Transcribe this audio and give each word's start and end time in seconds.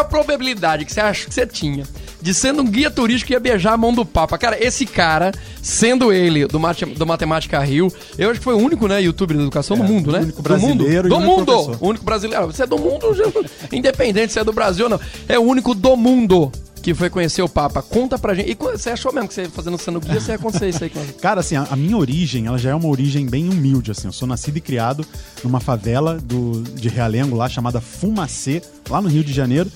a 0.00 0.04
probabilidade 0.04 0.84
que 0.84 0.92
você 0.92 1.00
acha 1.00 1.26
que 1.26 1.34
você 1.34 1.46
tinha 1.46 1.84
de 2.20 2.34
sendo 2.34 2.62
um 2.62 2.66
guia 2.66 2.90
turístico 2.90 3.32
ia 3.32 3.40
beijar 3.40 3.72
a 3.72 3.76
mão 3.76 3.92
do 3.92 4.04
Papa? 4.04 4.36
Cara, 4.36 4.62
esse 4.62 4.84
cara, 4.84 5.32
sendo 5.62 6.12
ele 6.12 6.46
do, 6.46 6.60
Mate, 6.60 6.84
do 6.84 7.06
Matemática 7.06 7.58
Rio, 7.60 7.92
eu 8.18 8.30
acho 8.30 8.40
que 8.40 8.44
foi 8.44 8.54
o 8.54 8.58
único, 8.58 8.86
né, 8.86 9.00
youtuber 9.00 9.36
da 9.36 9.42
educação 9.42 9.76
do 9.76 9.84
mundo, 9.84 10.12
né? 10.12 10.18
É, 10.18 10.22
único 10.22 10.42
do 10.42 10.58
mundo. 10.58 10.84
brasileiro 10.84 11.08
Do 11.08 11.20
mundo. 11.20 11.78
O 11.80 11.88
único 11.88 12.04
brasileiro. 12.04 12.46
Você 12.46 12.64
é 12.64 12.66
do 12.66 12.78
mundo, 12.78 13.08
independente 13.72 14.32
se 14.32 14.38
é 14.38 14.44
do 14.44 14.52
Brasil 14.52 14.84
ou 14.84 14.90
não. 14.90 15.00
É 15.28 15.38
o 15.38 15.42
único 15.42 15.74
do 15.74 15.96
mundo 15.96 16.52
que 16.82 16.94
foi 16.94 17.10
conhecer 17.10 17.42
o 17.42 17.48
Papa. 17.48 17.82
Conta 17.82 18.18
pra 18.18 18.34
gente. 18.34 18.50
E 18.50 18.54
você 18.54 18.90
achou 18.90 19.12
mesmo 19.12 19.28
que 19.28 19.34
você 19.34 19.48
fazendo 19.48 19.78
sendo 19.78 20.00
guia, 20.00 20.20
você 20.20 20.32
ia 20.32 20.36
acontecer 20.36 20.68
isso 20.68 20.84
aí 20.84 20.90
Cara, 21.20 21.40
assim, 21.40 21.56
a, 21.56 21.64
a 21.70 21.76
minha 21.76 21.96
origem, 21.96 22.46
ela 22.46 22.58
já 22.58 22.70
é 22.70 22.74
uma 22.74 22.88
origem 22.88 23.26
bem 23.26 23.48
humilde, 23.48 23.90
assim. 23.90 24.08
Eu 24.08 24.12
sou 24.12 24.26
nascido 24.26 24.56
e 24.56 24.60
criado 24.60 25.04
numa 25.44 25.60
favela 25.60 26.18
do, 26.18 26.62
de 26.62 26.88
Realengo 26.88 27.36
lá, 27.36 27.48
chamada 27.48 27.80
Fumacê, 27.80 28.62
lá 28.88 29.00
no 29.00 29.08
Rio 29.08 29.24
de 29.24 29.32
Janeiro. 29.32 29.70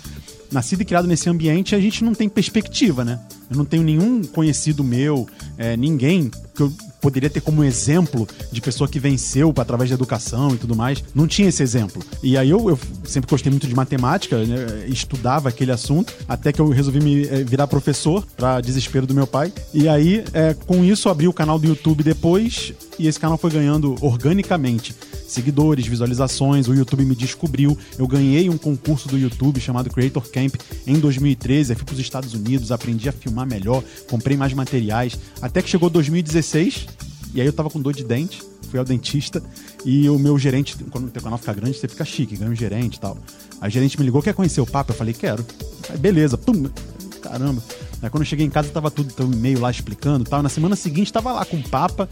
Nascido 0.51 0.82
e 0.82 0.84
criado 0.84 1.09
nesse 1.09 1.29
ambiente, 1.29 1.75
a 1.75 1.80
gente 1.80 2.05
não 2.05 2.14
tem 2.14 2.28
perspectiva, 2.28 3.05
né? 3.05 3.19
Eu 3.50 3.56
não 3.56 3.64
tenho 3.64 3.83
nenhum 3.83 4.23
conhecido 4.23 4.84
meu, 4.84 5.28
é, 5.59 5.77
ninguém 5.77 6.30
que 6.55 6.62
eu 6.62 6.73
poderia 7.04 7.28
ter 7.28 7.42
como 7.42 7.62
exemplo 7.62 8.26
de 8.50 8.62
pessoa 8.62 8.88
que 8.88 8.98
venceu 8.98 9.52
através 9.58 9.90
da 9.90 9.94
educação 9.94 10.54
e 10.54 10.56
tudo 10.56 10.74
mais. 10.74 11.04
Não 11.14 11.27
tinha 11.28 11.50
esse 11.50 11.62
exemplo. 11.62 12.02
E 12.22 12.38
aí 12.38 12.48
eu, 12.48 12.70
eu 12.70 12.78
sempre 13.04 13.28
gostei 13.28 13.50
muito 13.50 13.66
de 13.66 13.74
matemática, 13.74 14.42
né? 14.42 14.86
estudava 14.88 15.50
aquele 15.50 15.70
assunto, 15.70 16.14
até 16.27 16.50
que 16.50 16.62
eu 16.62 16.68
resolvi 16.70 17.00
me 17.00 17.27
eh, 17.27 17.44
virar 17.44 17.66
professor, 17.66 18.24
para 18.34 18.62
desespero 18.62 19.06
do 19.06 19.12
meu 19.12 19.27
pai. 19.27 19.52
E 19.74 19.86
aí, 19.86 20.24
eh, 20.32 20.56
com 20.66 20.82
isso, 20.82 21.10
abri 21.10 21.28
o 21.28 21.32
canal 21.32 21.58
do 21.58 21.66
YouTube 21.66 22.02
depois, 22.02 22.72
e 22.98 23.06
esse 23.06 23.20
canal 23.20 23.36
foi 23.36 23.50
ganhando 23.50 23.96
organicamente 24.00 24.94
seguidores, 25.34 25.87
visualizações, 25.87 26.69
o 26.69 26.74
YouTube 26.74 27.05
me 27.05 27.15
descobriu. 27.15 27.77
Eu 27.98 28.06
ganhei 28.06 28.48
um 28.48 28.56
concurso 28.56 29.09
do 29.09 29.19
YouTube 29.19 29.61
chamado 29.61 29.91
Creator 29.91 30.29
Camp 30.30 30.55
em 30.87 30.98
2013. 30.98 31.73
Aí 31.73 31.77
fui 31.77 31.84
para 31.84 31.95
os 31.95 32.01
Estados 32.01 32.34
Unidos, 32.34 32.70
aprendi 32.70 33.09
a 33.09 33.12
filmar 33.12 33.47
melhor, 33.47 33.83
comprei 34.08 34.36
mais 34.36 34.53
materiais. 34.53 35.19
Até 35.42 35.61
que 35.61 35.69
chegou 35.69 35.91
2016, 35.91 36.86
e 37.34 37.41
aí 37.41 37.47
eu 37.47 37.53
tava 37.53 37.69
com 37.69 37.81
dor 37.81 37.92
de 37.92 38.05
dente, 38.05 38.42
fui 38.70 38.78
ao 38.78 38.84
dentista, 38.84 39.42
e 39.84 40.08
o 40.08 40.19
meu 40.19 40.39
gerente, 40.39 40.77
quando 40.91 41.08
o 41.08 41.11
teu 41.11 41.20
canal 41.20 41.39
fica 41.39 41.53
grande, 41.53 41.77
você 41.77 41.89
fica 41.89 42.05
chique, 42.05 42.36
ganha 42.36 42.51
um 42.51 42.55
gerente 42.55 42.97
e 42.97 43.01
tal. 43.01 43.19
O 43.61 43.69
gerente 43.69 43.98
me 43.98 44.05
ligou, 44.05 44.23
quer 44.23 44.34
conhecer 44.34 44.61
o 44.61 44.67
Papa? 44.67 44.92
Eu 44.92 44.97
falei, 44.97 45.12
quero. 45.12 45.45
Aí 45.91 45.98
beleza, 45.98 46.39
pum, 46.39 46.64
caramba. 47.20 47.62
Aí 48.01 48.11
quando 48.11 48.23
eu 48.23 48.27
cheguei 48.27 48.47
em 48.47 48.51
casa, 48.51 48.69
tava 48.69 48.91
tudo, 48.91 49.12
teu 49.12 49.30
e-mail 49.30 49.61
lá 49.61 49.70
explicando 49.70 50.25
tal. 50.25 50.42
Na 50.42 50.48
semana 50.48 50.77
seguinte, 50.77 51.12
tava 51.12 51.33
lá 51.33 51.45
com 51.45 51.56
o 51.56 51.62
Papa, 51.69 52.08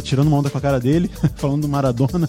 tirando 0.00 0.28
uma 0.28 0.36
onda 0.38 0.48
com 0.48 0.58
a 0.58 0.60
cara 0.60 0.78
dele, 0.80 1.10
falando 1.36 1.62
do 1.62 1.68
Maradona. 1.68 2.28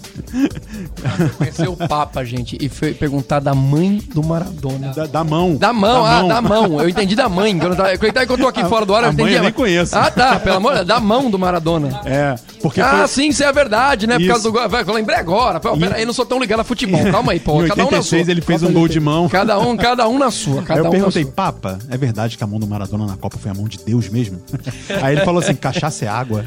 Conhecer 1.38 1.68
o 1.68 1.76
Papa, 1.76 2.24
gente, 2.24 2.56
e 2.60 2.68
foi 2.68 2.92
perguntar 2.92 3.40
da 3.40 3.54
mãe 3.54 4.02
do 4.12 4.22
Maradona. 4.22 4.88
Da, 4.92 5.06
da 5.06 5.24
mão. 5.24 5.56
Da 5.56 5.72
mão, 5.72 6.04
ah, 6.04 6.22
da 6.22 6.42
mão. 6.42 6.80
Eu 6.80 6.88
entendi 6.88 7.14
da 7.14 7.28
mãe. 7.28 7.56
Quando 7.58 7.72
eu, 7.72 7.76
tava, 7.76 7.96
quando 7.98 8.30
eu 8.30 8.38
tô 8.38 8.48
aqui 8.48 8.60
A- 8.60 8.68
fora 8.68 8.84
do 8.84 8.94
ar, 8.94 9.04
a 9.04 9.06
eu 9.08 9.12
entendi. 9.12 9.28
mãe 9.30 9.36
eu 9.38 9.42
nem 9.44 9.52
conheço. 9.52 9.96
Ah, 9.96 10.10
tá, 10.10 10.38
pelo 10.40 10.56
amor 10.56 10.84
da 10.84 11.00
mão 11.00 11.30
do 11.30 11.38
Maradona. 11.38 12.00
É, 12.04 12.34
porque 12.64 12.80
ah, 12.80 13.00
foi... 13.00 13.08
sim, 13.08 13.28
isso 13.28 13.44
é 13.44 13.52
verdade, 13.52 14.06
né? 14.06 14.14
Por 14.14 14.22
Isso. 14.22 14.30
causa 14.30 14.44
do 14.44 14.52
gol. 14.52 14.66
Vai, 14.66 14.82
Eu 14.82 14.94
lembrei 14.94 15.18
agora. 15.18 15.60
Pô, 15.60 15.76
pera 15.76 15.96
aí, 15.96 16.02
eu 16.02 16.06
não 16.06 16.14
sou 16.14 16.24
tão 16.24 16.40
ligado 16.40 16.60
a 16.60 16.64
futebol. 16.64 16.98
Calma 17.12 17.32
aí, 17.32 17.38
pô. 17.38 17.62
em 17.62 17.68
Cada 17.68 17.82
um 17.82 17.90
na 17.90 18.02
sua. 18.02 18.16
86 18.16 18.28
ele 18.30 18.40
fez 18.40 18.62
um 18.62 18.72
gol 18.72 18.84
aí. 18.84 18.88
de 18.88 19.00
mão. 19.00 19.28
Cada 19.28 19.58
um, 19.58 19.76
cada 19.76 20.08
um 20.08 20.18
na 20.18 20.30
sua. 20.30 20.60
Aí 20.60 20.64
Cada 20.64 20.80
eu 20.80 20.86
um 20.86 20.90
perguntei. 20.90 21.26
Papa, 21.26 21.78
é 21.90 21.98
verdade 21.98 22.38
que 22.38 22.42
a 22.42 22.46
mão 22.46 22.58
do 22.58 22.66
Maradona 22.66 23.04
na 23.04 23.18
Copa 23.18 23.36
foi 23.36 23.50
a 23.50 23.54
mão 23.54 23.68
de 23.68 23.76
Deus 23.84 24.08
mesmo? 24.08 24.40
aí 25.02 25.14
ele 25.14 25.26
falou 25.26 25.42
assim, 25.42 25.54
cachaça 25.54 26.06
é 26.06 26.08
água. 26.08 26.42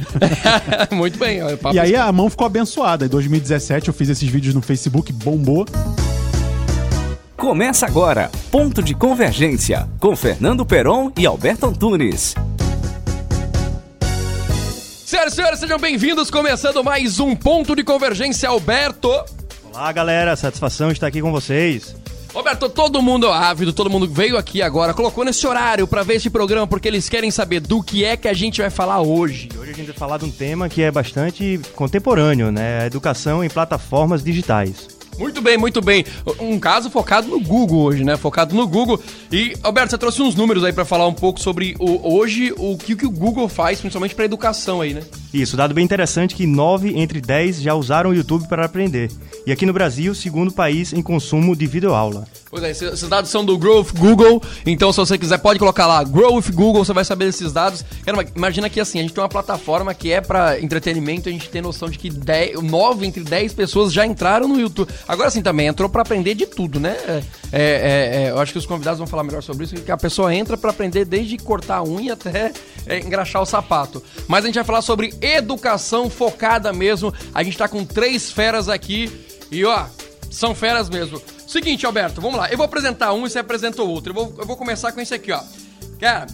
Muito 0.89 1.19
bem. 1.19 1.43
olha, 1.43 1.59
E 1.71 1.79
aí 1.79 1.95
a 1.95 2.11
mão 2.11 2.31
ficou 2.31 2.47
abençoada. 2.47 3.05
Em 3.05 3.09
2017 3.09 3.89
eu 3.89 3.93
fiz 3.93 4.09
esses 4.09 4.27
vídeos 4.27 4.55
no 4.55 4.61
Facebook, 4.63 5.13
bombou. 5.13 5.67
Começa 7.35 7.85
agora, 7.85 8.31
Ponto 8.49 8.81
de 8.81 8.95
Convergência, 8.95 9.87
com 9.99 10.15
Fernando 10.15 10.65
Peron 10.65 11.11
e 11.15 11.27
Alberto 11.27 11.67
Antunes. 11.67 12.33
Senhoras 15.07 15.31
e 15.31 15.35
senhores, 15.37 15.59
sejam 15.61 15.79
bem-vindos. 15.79 16.29
Começando 16.29 16.83
mais 16.83 17.17
um 17.17 17.33
Ponto 17.33 17.73
de 17.73 17.81
Convergência, 17.81 18.49
Alberto. 18.49 19.09
Olá, 19.71 19.89
galera. 19.93 20.35
Satisfação 20.35 20.91
estar 20.91 21.07
aqui 21.07 21.21
com 21.21 21.31
vocês. 21.31 21.95
Roberto, 22.33 22.67
todo 22.67 23.01
mundo 23.01 23.31
ávido, 23.31 23.71
todo 23.71 23.89
mundo 23.89 24.05
veio 24.05 24.35
aqui 24.35 24.61
agora, 24.61 24.93
colocou 24.93 25.23
nesse 25.23 25.47
horário 25.47 25.87
pra 25.87 26.03
ver 26.03 26.15
esse 26.15 26.29
programa 26.29 26.67
porque 26.67 26.89
eles 26.89 27.07
querem 27.07 27.31
saber 27.31 27.61
do 27.61 27.81
que 27.81 28.03
é 28.03 28.17
que 28.17 28.27
a 28.27 28.33
gente 28.33 28.59
vai 28.59 28.69
falar 28.69 28.99
hoje. 28.99 29.47
Hoje 29.57 29.71
a 29.71 29.73
gente 29.73 29.85
vai 29.87 29.95
falar 29.95 30.17
de 30.17 30.25
um 30.25 30.29
tema 30.29 30.67
que 30.67 30.81
é 30.81 30.91
bastante 30.91 31.57
contemporâneo, 31.73 32.51
né? 32.51 32.85
Educação 32.85 33.41
em 33.41 33.49
plataformas 33.49 34.21
digitais. 34.21 34.96
Muito 35.17 35.41
bem, 35.41 35.57
muito 35.57 35.81
bem. 35.81 36.05
Um 36.39 36.59
caso 36.59 36.89
focado 36.89 37.27
no 37.27 37.39
Google 37.39 37.81
hoje, 37.81 38.03
né? 38.03 38.15
Focado 38.17 38.55
no 38.55 38.67
Google. 38.67 39.01
E, 39.31 39.55
Alberto, 39.63 39.91
você 39.91 39.97
trouxe 39.97 40.21
uns 40.21 40.35
números 40.35 40.63
aí 40.63 40.71
pra 40.71 40.85
falar 40.85 41.07
um 41.07 41.13
pouco 41.13 41.39
sobre 41.39 41.75
o, 41.79 42.15
hoje 42.15 42.53
o 42.57 42.77
que, 42.77 42.95
que 42.95 43.05
o 43.05 43.11
Google 43.11 43.49
faz, 43.49 43.79
principalmente 43.79 44.13
pra 44.13 44.25
educação 44.25 44.81
aí, 44.81 44.93
né? 44.93 45.01
Isso, 45.37 45.55
dado 45.55 45.71
bem 45.71 45.85
interessante 45.85 46.33
que 46.33 46.47
9 46.47 46.97
entre 46.97 47.21
10 47.21 47.61
já 47.61 47.75
usaram 47.75 48.09
o 48.09 48.15
YouTube 48.15 48.47
para 48.47 48.65
aprender. 48.65 49.11
E 49.45 49.51
aqui 49.51 49.67
no 49.67 49.71
Brasil, 49.71 50.15
segundo 50.15 50.51
país 50.51 50.93
em 50.93 51.01
consumo 51.03 51.55
de 51.55 51.67
videoaula. 51.67 52.27
Pois 52.49 52.63
é, 52.63 52.71
esses 52.71 53.03
dados 53.03 53.29
são 53.29 53.45
do 53.45 53.55
Growth 53.55 53.91
Google, 53.95 54.41
então 54.65 54.91
se 54.91 54.97
você 54.97 55.15
quiser 55.15 55.37
pode 55.37 55.59
colocar 55.59 55.85
lá 55.85 56.03
Growth 56.03 56.49
Google, 56.51 56.83
você 56.83 56.91
vai 56.91 57.05
saber 57.05 57.25
desses 57.25 57.53
dados. 57.53 57.85
Cara, 58.03 58.25
imagina 58.35 58.67
que 58.67 58.79
assim, 58.79 58.97
a 58.97 59.01
gente 59.03 59.13
tem 59.13 59.21
uma 59.21 59.29
plataforma 59.29 59.93
que 59.93 60.11
é 60.11 60.21
pra 60.21 60.59
entretenimento, 60.59 61.29
a 61.29 61.31
gente 61.31 61.49
tem 61.49 61.61
noção 61.61 61.87
de 61.87 61.99
que 61.99 62.09
10, 62.09 62.59
9 62.63 63.05
entre 63.05 63.23
10 63.23 63.53
pessoas 63.53 63.93
já 63.93 64.07
entraram 64.07 64.47
no 64.47 64.59
YouTube. 64.59 64.91
Agora 65.07 65.29
sim 65.29 65.43
também, 65.43 65.67
entrou 65.67 65.87
pra 65.87 66.01
aprender 66.01 66.33
de 66.33 66.47
tudo, 66.47 66.79
né? 66.79 66.97
É, 67.07 67.23
é, 67.51 68.25
é, 68.25 68.29
eu 68.31 68.39
acho 68.39 68.51
que 68.51 68.57
os 68.57 68.65
convidados 68.65 68.97
vão 68.97 69.07
falar 69.07 69.23
melhor 69.23 69.41
sobre 69.41 69.65
isso, 69.65 69.75
que 69.75 69.91
a 69.91 69.97
pessoa 69.97 70.33
entra 70.33 70.57
pra 70.57 70.71
aprender 70.71 71.05
desde 71.05 71.37
cortar 71.37 71.77
a 71.77 71.83
unha 71.83 72.13
até 72.13 72.51
é, 72.85 72.99
engraxar 72.99 73.41
o 73.41 73.45
sapato. 73.45 74.03
Mas 74.27 74.43
a 74.43 74.47
gente 74.47 74.55
vai 74.55 74.63
falar 74.63 74.81
sobre 74.81 75.13
educação 75.21 76.09
focada 76.09 76.73
mesmo. 76.73 77.13
A 77.33 77.43
gente 77.43 77.57
tá 77.57 77.67
com 77.67 77.85
três 77.85 78.31
feras 78.31 78.67
aqui 78.67 79.11
e 79.51 79.63
ó, 79.63 79.85
são 80.29 80.53
feras 80.53 80.89
mesmo. 80.89 81.21
Seguinte, 81.47 81.85
Alberto, 81.85 82.19
vamos 82.19 82.37
lá. 82.37 82.49
Eu 82.51 82.57
vou 82.57 82.65
apresentar 82.65 83.13
um 83.13 83.25
e 83.25 83.29
você 83.29 83.39
apresenta 83.39 83.81
o 83.81 83.89
outro. 83.89 84.11
Eu 84.11 84.15
vou, 84.15 84.35
eu 84.39 84.45
vou 84.45 84.57
começar 84.57 84.91
com 84.91 84.99
esse 84.99 85.13
aqui, 85.13 85.31
ó. 85.31 85.41
Cara, 85.99 86.27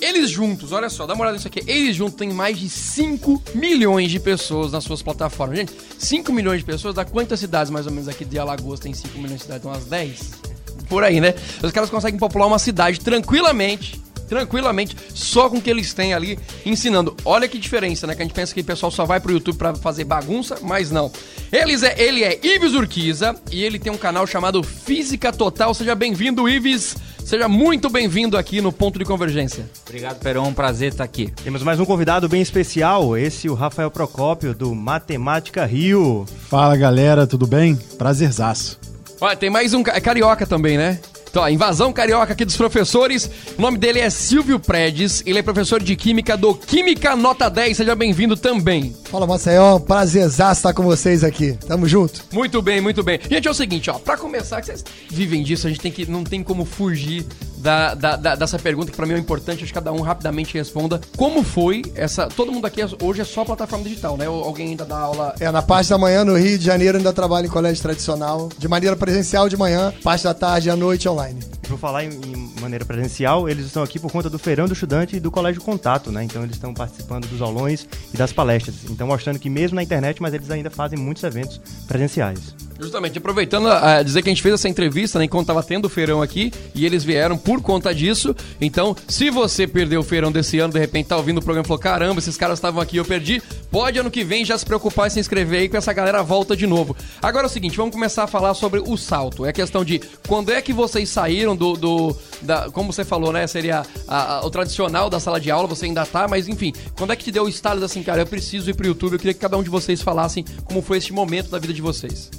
eles 0.00 0.30
juntos, 0.30 0.72
olha 0.72 0.88
só, 0.88 1.06
dá 1.06 1.14
uma 1.14 1.22
olhada 1.22 1.36
nisso 1.36 1.48
aqui. 1.48 1.60
Eles 1.66 1.96
juntos 1.96 2.14
têm 2.14 2.30
mais 2.30 2.58
de 2.58 2.70
5 2.70 3.42
milhões 3.54 4.10
de 4.10 4.20
pessoas 4.20 4.72
nas 4.72 4.84
suas 4.84 5.02
plataformas. 5.02 5.58
Gente, 5.58 5.72
5 5.98 6.32
milhões 6.32 6.60
de 6.60 6.64
pessoas, 6.64 6.94
dá 6.94 7.04
quantas 7.04 7.40
cidades 7.40 7.70
mais 7.70 7.86
ou 7.86 7.92
menos 7.92 8.08
aqui 8.08 8.24
de 8.24 8.38
Alagoas 8.38 8.80
tem 8.80 8.94
5 8.94 9.18
milhões 9.18 9.38
de 9.38 9.42
cidades? 9.42 9.66
Umas 9.66 9.84
10? 9.84 10.49
Por 10.90 11.04
aí, 11.04 11.20
né? 11.20 11.34
Os 11.62 11.72
caras 11.72 11.88
conseguem 11.88 12.18
popular 12.18 12.46
uma 12.46 12.58
cidade 12.58 13.00
tranquilamente 13.00 13.98
tranquilamente, 14.30 14.96
só 15.12 15.50
com 15.50 15.56
o 15.56 15.60
que 15.60 15.68
eles 15.68 15.92
têm 15.92 16.14
ali 16.14 16.38
ensinando. 16.64 17.16
Olha 17.24 17.48
que 17.48 17.58
diferença, 17.58 18.06
né? 18.06 18.14
Que 18.14 18.22
a 18.22 18.24
gente 18.24 18.32
pensa 18.32 18.54
que 18.54 18.60
o 18.60 18.64
pessoal 18.64 18.92
só 18.92 19.04
vai 19.04 19.18
pro 19.18 19.32
YouTube 19.32 19.58
pra 19.58 19.74
fazer 19.74 20.04
bagunça, 20.04 20.58
mas 20.62 20.88
não. 20.92 21.10
Eles 21.50 21.82
é, 21.82 22.00
ele 22.00 22.22
é 22.22 22.38
Ives 22.40 22.74
Urquiza 22.74 23.34
e 23.50 23.64
ele 23.64 23.76
tem 23.76 23.92
um 23.92 23.96
canal 23.96 24.24
chamado 24.28 24.62
Física 24.62 25.32
Total. 25.32 25.74
Seja 25.74 25.96
bem-vindo, 25.96 26.48
Ives. 26.48 26.96
Seja 27.24 27.48
muito 27.48 27.90
bem-vindo 27.90 28.38
aqui 28.38 28.60
no 28.60 28.70
Ponto 28.70 29.00
de 29.00 29.04
Convergência. 29.04 29.68
Obrigado, 29.84 30.20
Peron. 30.20 30.46
Um 30.46 30.54
prazer 30.54 30.92
estar 30.92 31.04
aqui. 31.04 31.32
Temos 31.42 31.64
mais 31.64 31.80
um 31.80 31.84
convidado 31.84 32.28
bem 32.28 32.40
especial, 32.40 33.16
esse 33.16 33.48
o 33.48 33.54
Rafael 33.54 33.90
Procópio, 33.90 34.54
do 34.54 34.76
Matemática 34.76 35.66
Rio. 35.66 36.24
Fala 36.48 36.76
galera, 36.76 37.26
tudo 37.26 37.48
bem? 37.48 37.76
Prazerzaço. 37.98 38.89
Olha, 39.20 39.36
tem 39.36 39.50
mais 39.50 39.74
um 39.74 39.82
é 39.82 40.00
carioca 40.00 40.46
também, 40.46 40.78
né? 40.78 40.98
Então, 41.28 41.42
ó, 41.42 41.48
invasão 41.48 41.92
carioca 41.92 42.32
aqui 42.32 42.44
dos 42.44 42.56
professores. 42.56 43.30
O 43.56 43.60
nome 43.60 43.76
dele 43.76 44.00
é 44.00 44.08
Silvio 44.08 44.58
Predes. 44.58 45.22
Ele 45.26 45.38
é 45.38 45.42
professor 45.42 45.80
de 45.80 45.94
Química 45.94 46.36
do 46.36 46.54
Química 46.54 47.14
Nota 47.14 47.48
10. 47.50 47.76
Seja 47.76 47.94
bem-vindo 47.94 48.34
também. 48.34 48.96
Fala, 49.04 49.26
Maceió, 49.26 49.76
um 49.76 49.80
prazerzaço 49.80 50.60
estar 50.60 50.72
com 50.72 50.82
vocês 50.82 51.22
aqui. 51.22 51.52
Tamo 51.68 51.86
junto. 51.86 52.24
Muito 52.32 52.62
bem, 52.62 52.80
muito 52.80 53.02
bem. 53.02 53.20
Gente, 53.30 53.46
é 53.46 53.50
o 53.50 53.54
seguinte, 53.54 53.90
ó, 53.90 53.98
pra 53.98 54.16
começar, 54.16 54.60
que 54.60 54.66
vocês 54.66 54.82
vivem 55.08 55.42
disso, 55.42 55.66
a 55.66 55.70
gente 55.70 55.80
tem 55.80 55.92
que, 55.92 56.10
não 56.10 56.24
tem 56.24 56.42
como 56.42 56.64
fugir 56.64 57.24
da, 57.60 57.94
da- 57.94 58.16
da- 58.16 58.34
dessa 58.34 58.58
pergunta, 58.58 58.90
que 58.90 58.96
pra 58.96 59.06
mim 59.06 59.14
é 59.14 59.18
importante, 59.18 59.58
acho 59.62 59.66
que 59.66 59.72
cada 59.72 59.92
um 59.92 60.00
rapidamente 60.00 60.54
responda. 60.54 61.00
Como 61.16 61.42
foi 61.42 61.82
essa. 61.94 62.26
Todo 62.28 62.50
mundo 62.52 62.66
aqui 62.66 62.80
é- 62.82 62.88
hoje 63.02 63.20
é 63.20 63.24
só 63.24 63.44
plataforma 63.44 63.84
digital, 63.84 64.16
né? 64.16 64.28
Ou 64.28 64.42
alguém 64.44 64.68
ainda 64.70 64.84
dá 64.84 64.98
aula. 64.98 65.34
É, 65.38 65.50
na 65.50 65.62
parte 65.62 65.90
da 65.90 65.98
manhã 65.98 66.24
no 66.24 66.36
Rio 66.36 66.58
de 66.58 66.64
Janeiro 66.64 66.98
ainda 66.98 67.12
trabalho 67.12 67.46
em 67.46 67.50
colégio 67.50 67.82
tradicional, 67.82 68.48
de 68.58 68.68
maneira 68.68 68.96
presencial 68.96 69.48
de 69.48 69.56
manhã, 69.56 69.92
parte 70.02 70.24
da 70.24 70.34
tarde 70.34 70.68
e 70.68 70.70
à 70.70 70.76
noite 70.76 71.08
online. 71.08 71.40
Por 71.68 71.78
falar 71.78 72.04
em, 72.04 72.10
em 72.10 72.60
maneira 72.60 72.84
presencial, 72.84 73.48
eles 73.48 73.66
estão 73.66 73.82
aqui 73.82 73.98
por 73.98 74.10
conta 74.10 74.28
do 74.28 74.38
Feirão 74.38 74.66
do 74.66 74.72
Estudante 74.72 75.16
e 75.16 75.20
do 75.20 75.30
Colégio 75.30 75.62
Contato, 75.62 76.10
né? 76.10 76.24
Então 76.24 76.42
eles 76.42 76.56
estão 76.56 76.74
participando 76.74 77.26
dos 77.28 77.40
aulões 77.40 77.86
e 78.12 78.16
das 78.16 78.32
palestras. 78.32 78.74
Então 78.88 79.06
mostrando 79.06 79.38
que 79.38 79.48
mesmo 79.48 79.76
na 79.76 79.82
internet, 79.82 80.20
mas 80.20 80.34
eles 80.34 80.50
ainda 80.50 80.70
fazem 80.70 80.98
muitos 80.98 81.22
eventos 81.22 81.60
presenciais. 81.86 82.54
Justamente, 82.80 83.18
aproveitando 83.18 83.68
a 83.68 84.02
dizer 84.02 84.22
que 84.22 84.28
a 84.30 84.32
gente 84.32 84.42
fez 84.42 84.54
essa 84.54 84.68
entrevista, 84.68 85.18
né, 85.18 85.26
enquanto 85.26 85.48
tava 85.48 85.62
tendo 85.62 85.84
o 85.84 85.88
feirão 85.88 86.22
aqui, 86.22 86.50
e 86.74 86.86
eles 86.86 87.04
vieram 87.04 87.36
por 87.36 87.60
conta 87.60 87.94
disso. 87.94 88.34
Então, 88.58 88.96
se 89.06 89.28
você 89.28 89.66
perdeu 89.66 90.00
o 90.00 90.02
feirão 90.02 90.32
desse 90.32 90.58
ano, 90.58 90.72
de 90.72 90.78
repente 90.78 91.06
tá 91.08 91.16
ouvindo 91.16 91.38
o 91.38 91.42
programa 91.42 91.64
e 91.64 91.68
falou: 91.68 91.78
caramba, 91.78 92.18
esses 92.20 92.36
caras 92.38 92.58
estavam 92.58 92.80
aqui, 92.80 92.96
eu 92.96 93.04
perdi. 93.04 93.42
Pode 93.70 93.98
ano 93.98 94.10
que 94.10 94.24
vem 94.24 94.44
já 94.44 94.56
se 94.56 94.64
preocupar 94.64 95.08
e 95.08 95.10
se 95.10 95.20
inscrever 95.20 95.60
aí 95.60 95.68
que 95.68 95.76
essa 95.76 95.92
galera 95.92 96.22
volta 96.22 96.56
de 96.56 96.66
novo. 96.66 96.96
Agora 97.20 97.44
é 97.46 97.48
o 97.48 97.50
seguinte, 97.50 97.76
vamos 97.76 97.92
começar 97.92 98.24
a 98.24 98.26
falar 98.26 98.54
sobre 98.54 98.80
o 98.80 98.96
salto. 98.96 99.44
É 99.44 99.52
questão 99.52 99.84
de 99.84 100.00
quando 100.26 100.50
é 100.50 100.62
que 100.62 100.72
vocês 100.72 101.08
saíram 101.10 101.54
do. 101.54 101.74
do 101.76 102.16
da, 102.40 102.70
como 102.70 102.90
você 102.92 103.04
falou, 103.04 103.30
né? 103.32 103.46
Seria 103.46 103.82
a- 104.08 104.38
a- 104.38 104.46
o 104.46 104.50
tradicional 104.50 105.10
da 105.10 105.20
sala 105.20 105.38
de 105.38 105.50
aula, 105.50 105.68
você 105.68 105.84
ainda 105.84 106.06
tá, 106.06 106.26
mas 106.26 106.48
enfim, 106.48 106.72
quando 106.96 107.12
é 107.12 107.16
que 107.16 107.24
te 107.24 107.30
deu 107.30 107.44
o 107.44 107.48
estalo 107.48 107.84
assim, 107.84 108.02
cara, 108.02 108.22
eu 108.22 108.26
preciso 108.26 108.70
ir 108.70 108.74
pro 108.74 108.86
YouTube? 108.86 109.12
Eu 109.12 109.18
queria 109.18 109.34
que 109.34 109.40
cada 109.40 109.58
um 109.58 109.62
de 109.62 109.68
vocês 109.68 110.00
falassem 110.00 110.44
como 110.64 110.80
foi 110.80 110.96
este 110.96 111.12
momento 111.12 111.50
da 111.50 111.58
vida 111.58 111.74
de 111.74 111.82
vocês. 111.82 112.30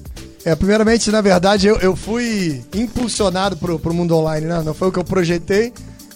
É, 0.43 0.55
primeiramente, 0.55 1.11
na 1.11 1.21
verdade, 1.21 1.67
eu, 1.67 1.77
eu 1.77 1.95
fui 1.95 2.63
impulsionado 2.73 3.55
pro, 3.57 3.77
pro 3.77 3.93
mundo 3.93 4.15
online, 4.15 4.47
né? 4.47 4.61
Não 4.65 4.73
foi 4.73 4.87
o 4.87 4.91
que 4.91 4.97
eu 4.97 5.03
projetei. 5.03 5.71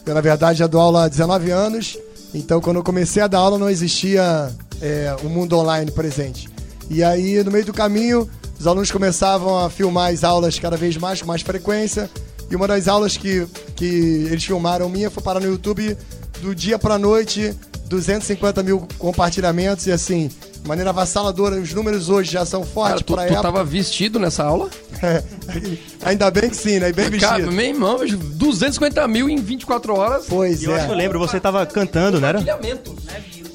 Eu, 0.05 0.13
na 0.15 0.21
verdade, 0.21 0.59
já 0.59 0.67
dou 0.67 0.81
aula 0.81 1.05
há 1.05 1.07
19 1.07 1.51
anos. 1.51 1.97
Então, 2.33 2.59
quando 2.59 2.77
eu 2.77 2.83
comecei 2.83 3.21
a 3.21 3.27
dar 3.27 3.39
aula, 3.39 3.59
não 3.59 3.69
existia 3.69 4.51
é, 4.81 5.15
o 5.23 5.29
mundo 5.29 5.57
online 5.57 5.91
presente. 5.91 6.49
E 6.89 7.03
aí, 7.03 7.43
no 7.43 7.51
meio 7.51 7.65
do 7.65 7.73
caminho, 7.73 8.29
os 8.59 8.65
alunos 8.65 8.91
começavam 8.91 9.59
a 9.59 9.69
filmar 9.69 10.11
as 10.11 10.23
aulas 10.23 10.57
cada 10.57 10.75
vez 10.75 10.97
mais, 10.97 11.21
com 11.21 11.27
mais 11.27 11.41
frequência. 11.41 12.09
E 12.49 12.55
uma 12.55 12.67
das 12.67 12.87
aulas 12.87 13.17
que, 13.17 13.47
que 13.75 13.85
eles 14.29 14.43
filmaram 14.43 14.89
minha 14.89 15.09
foi 15.09 15.21
parar 15.21 15.39
no 15.39 15.47
YouTube 15.47 15.97
do 16.41 16.53
dia 16.53 16.77
pra 16.77 16.97
noite, 16.97 17.53
250 17.87 18.63
mil 18.63 18.87
compartilhamentos. 18.97 19.85
E 19.87 19.91
assim, 19.91 20.29
de 20.65 20.69
maneira 20.69 20.89
avassaladora, 20.89 21.57
os 21.61 21.71
números 21.75 22.09
hoje 22.09 22.31
já 22.31 22.43
são 22.43 22.63
fortes 22.65 23.03
tu, 23.05 23.13
pra 23.13 23.23
tu 23.25 23.27
época. 23.27 23.41
tava 23.43 23.63
vestido 23.63 24.19
nessa 24.19 24.43
aula? 24.43 24.67
É, 25.01 25.21
ainda 26.03 26.31
bem 26.31 26.49
que 26.49 26.55
sim, 26.55 26.79
né? 26.79 26.91
Bem 26.91 27.11
Cara, 27.19 27.35
vestido. 27.35 27.51
meu 27.51 27.65
irmão, 27.67 27.99
250 28.03 29.07
mil 29.07 29.29
em 29.29 29.37
24 29.37 29.95
horas. 29.95 30.25
Pois 30.27 30.63
E 30.63 30.65
eu 30.65 30.73
acho 30.73 30.85
que 30.85 30.91
eu 30.91 30.95
é. 30.95 30.97
lembro, 30.97 31.19
você 31.19 31.39
tava 31.39 31.63
cantando, 31.67 32.19
né? 32.19 32.33
Compartilhamentos. 32.33 32.93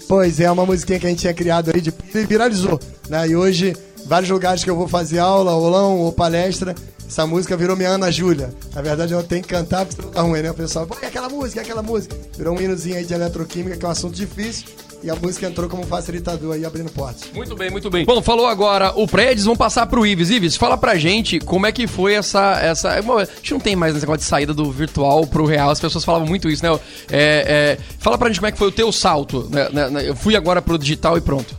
Pois 0.06 0.38
é, 0.38 0.48
uma 0.48 0.64
musiquinha 0.64 1.00
que 1.00 1.06
a 1.06 1.08
gente 1.08 1.18
tinha 1.18 1.34
criado 1.34 1.72
aí 1.74 1.80
de 1.80 1.92
e 2.14 2.24
viralizou, 2.24 2.78
né? 3.08 3.26
E 3.26 3.34
hoje, 3.34 3.76
vários 4.06 4.30
lugares 4.30 4.62
que 4.62 4.70
eu 4.70 4.76
vou 4.76 4.86
fazer 4.86 5.18
aula, 5.18 5.50
aulão 5.50 5.98
ou 5.98 6.12
palestra, 6.12 6.76
essa 7.08 7.26
música 7.26 7.56
virou 7.56 7.74
minha 7.76 7.88
Ana 7.88 8.12
Júlia. 8.12 8.54
Na 8.72 8.82
verdade, 8.82 9.12
eu 9.14 9.22
tenho 9.24 9.42
que 9.42 9.48
cantar 9.48 9.84
porque 9.84 10.00
tá 10.00 10.22
ruim, 10.22 10.42
né? 10.42 10.52
O 10.52 10.54
pessoal, 10.54 10.86
pô, 10.86 10.96
e 11.02 11.06
aquela 11.06 11.28
música, 11.28 11.58
e 11.60 11.62
aquela 11.64 11.82
música. 11.82 12.16
Virou 12.38 12.56
um 12.56 12.60
hinozinho 12.60 12.96
aí 12.98 13.04
de 13.04 13.12
eletroquímica, 13.12 13.76
que 13.76 13.84
é 13.84 13.88
um 13.88 13.90
assunto 13.90 14.14
difícil. 14.14 14.66
E 15.02 15.08
a 15.08 15.14
música 15.14 15.46
entrou 15.46 15.68
como 15.68 15.82
facilitador 15.84 16.54
aí, 16.54 16.64
abrindo 16.64 16.90
portas. 16.90 17.30
Muito 17.34 17.56
bem, 17.56 17.70
muito 17.70 17.88
bem. 17.88 18.04
Bom, 18.04 18.20
falou 18.20 18.46
agora 18.46 18.92
o 18.94 19.06
Prédios, 19.06 19.44
vamos 19.44 19.58
passar 19.58 19.86
pro 19.86 20.06
Ives. 20.06 20.28
Ives, 20.28 20.56
fala 20.56 20.76
pra 20.76 20.96
gente 20.96 21.38
como 21.38 21.66
é 21.66 21.72
que 21.72 21.86
foi 21.86 22.14
essa. 22.14 22.58
essa 22.60 23.00
bom, 23.00 23.18
a 23.18 23.24
gente 23.24 23.52
não 23.52 23.60
tem 23.60 23.74
mais 23.74 23.94
esse 23.94 24.02
negócio 24.02 24.20
de 24.20 24.26
saída 24.26 24.52
do 24.52 24.70
virtual 24.70 25.26
pro 25.26 25.46
real, 25.46 25.70
as 25.70 25.80
pessoas 25.80 26.04
falavam 26.04 26.28
muito 26.28 26.50
isso, 26.50 26.62
né? 26.62 26.78
É, 27.10 27.78
é, 27.78 27.78
fala 27.98 28.18
pra 28.18 28.28
gente 28.28 28.40
como 28.40 28.48
é 28.48 28.52
que 28.52 28.58
foi 28.58 28.68
o 28.68 28.72
teu 28.72 28.92
salto. 28.92 29.48
né, 29.50 29.68
né, 29.72 29.88
né? 29.88 30.08
Eu 30.08 30.14
fui 30.14 30.36
agora 30.36 30.60
pro 30.60 30.76
digital 30.76 31.16
e 31.16 31.20
pronto. 31.22 31.56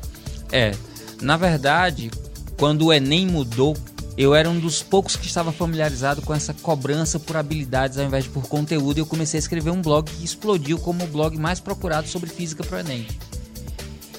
É, 0.51 0.73
na 1.19 1.35
verdade, 1.35 2.11
quando 2.57 2.85
o 2.85 2.93
Enem 2.93 3.25
mudou, 3.25 3.75
eu 4.17 4.35
era 4.35 4.47
um 4.47 4.59
dos 4.59 4.83
poucos 4.83 5.15
que 5.15 5.25
estava 5.25 5.51
familiarizado 5.51 6.21
com 6.21 6.33
essa 6.33 6.53
cobrança 6.53 7.17
por 7.17 7.37
habilidades 7.37 7.97
ao 7.97 8.05
invés 8.05 8.25
de 8.25 8.29
por 8.29 8.47
conteúdo. 8.47 8.97
E 8.97 9.01
eu 9.01 9.05
comecei 9.05 9.37
a 9.37 9.41
escrever 9.41 9.71
um 9.71 9.81
blog 9.81 10.11
que 10.11 10.23
explodiu 10.23 10.77
como 10.77 11.03
o 11.03 11.07
blog 11.07 11.37
mais 11.39 11.59
procurado 11.59 12.07
sobre 12.07 12.29
física 12.29 12.63
para 12.63 12.77
o 12.77 12.79
Enem. 12.81 13.07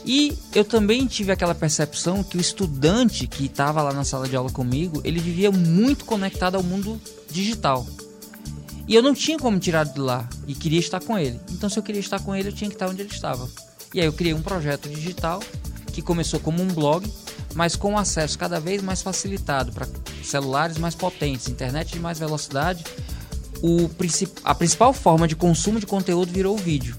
E 0.05 0.37
eu 0.55 0.65
também 0.65 1.07
tive 1.07 1.31
aquela 1.31 1.55
percepção 1.55 2.25
que 2.25 2.37
o 2.37 2.41
estudante 2.41 3.27
que 3.27 3.47
estava 3.47 3.83
lá 3.83 3.93
na 3.93 4.05
sala 4.05 4.29
de 4.29 4.35
aula 4.35 4.51
comigo, 4.51 5.01
ele 5.05 5.21
vivia 5.21 5.51
muito 5.51 6.05
conectado 6.05 6.57
ao 6.57 6.63
mundo 6.63 7.01
digital. 7.31 7.87
E 8.89 8.95
eu 8.95 9.03
não 9.03 9.15
tinha 9.15 9.39
como 9.39 9.61
tirar 9.61 9.85
de 9.85 10.01
lá 10.01 10.29
e 10.47 10.55
queria 10.55 10.81
estar 10.81 11.01
com 11.01 11.17
ele. 11.17 11.39
Então, 11.51 11.71
se 11.71 11.79
eu 11.79 11.83
queria 11.83 12.01
estar 12.01 12.19
com 12.19 12.35
ele, 12.35 12.49
eu 12.49 12.53
tinha 12.53 12.69
que 12.69 12.75
estar 12.75 12.89
onde 12.89 13.01
ele 13.01 13.13
estava. 13.13 13.49
E 13.95 14.01
aí 14.01 14.07
eu 14.07 14.13
criei 14.13 14.35
um 14.35 14.43
projeto 14.43 14.89
digital 14.89 15.41
que 15.93 16.03
começou 16.03 16.41
como 16.41 16.63
um 16.63 16.67
blog, 16.67 17.09
mas 17.55 17.77
com 17.77 17.97
acesso 17.97 18.37
cada 18.39 18.59
vez 18.59 18.83
mais 18.83 19.03
facilitado 19.03 19.71
para 19.73 19.87
celulares 20.25 20.79
mais 20.79 20.95
potentes, 20.95 21.49
internet 21.49 21.93
de 21.93 22.01
mais 22.01 22.19
velocidade. 22.19 22.83
O 23.63 23.89
princip- 23.91 24.41
a 24.43 24.55
principal 24.55 24.93
forma 24.93 25.29
de 25.29 25.37
consumo 25.37 25.79
de 25.79 25.87
conteúdo 25.87 26.33
virou 26.33 26.57
o 26.57 26.59
vídeo. 26.59 26.97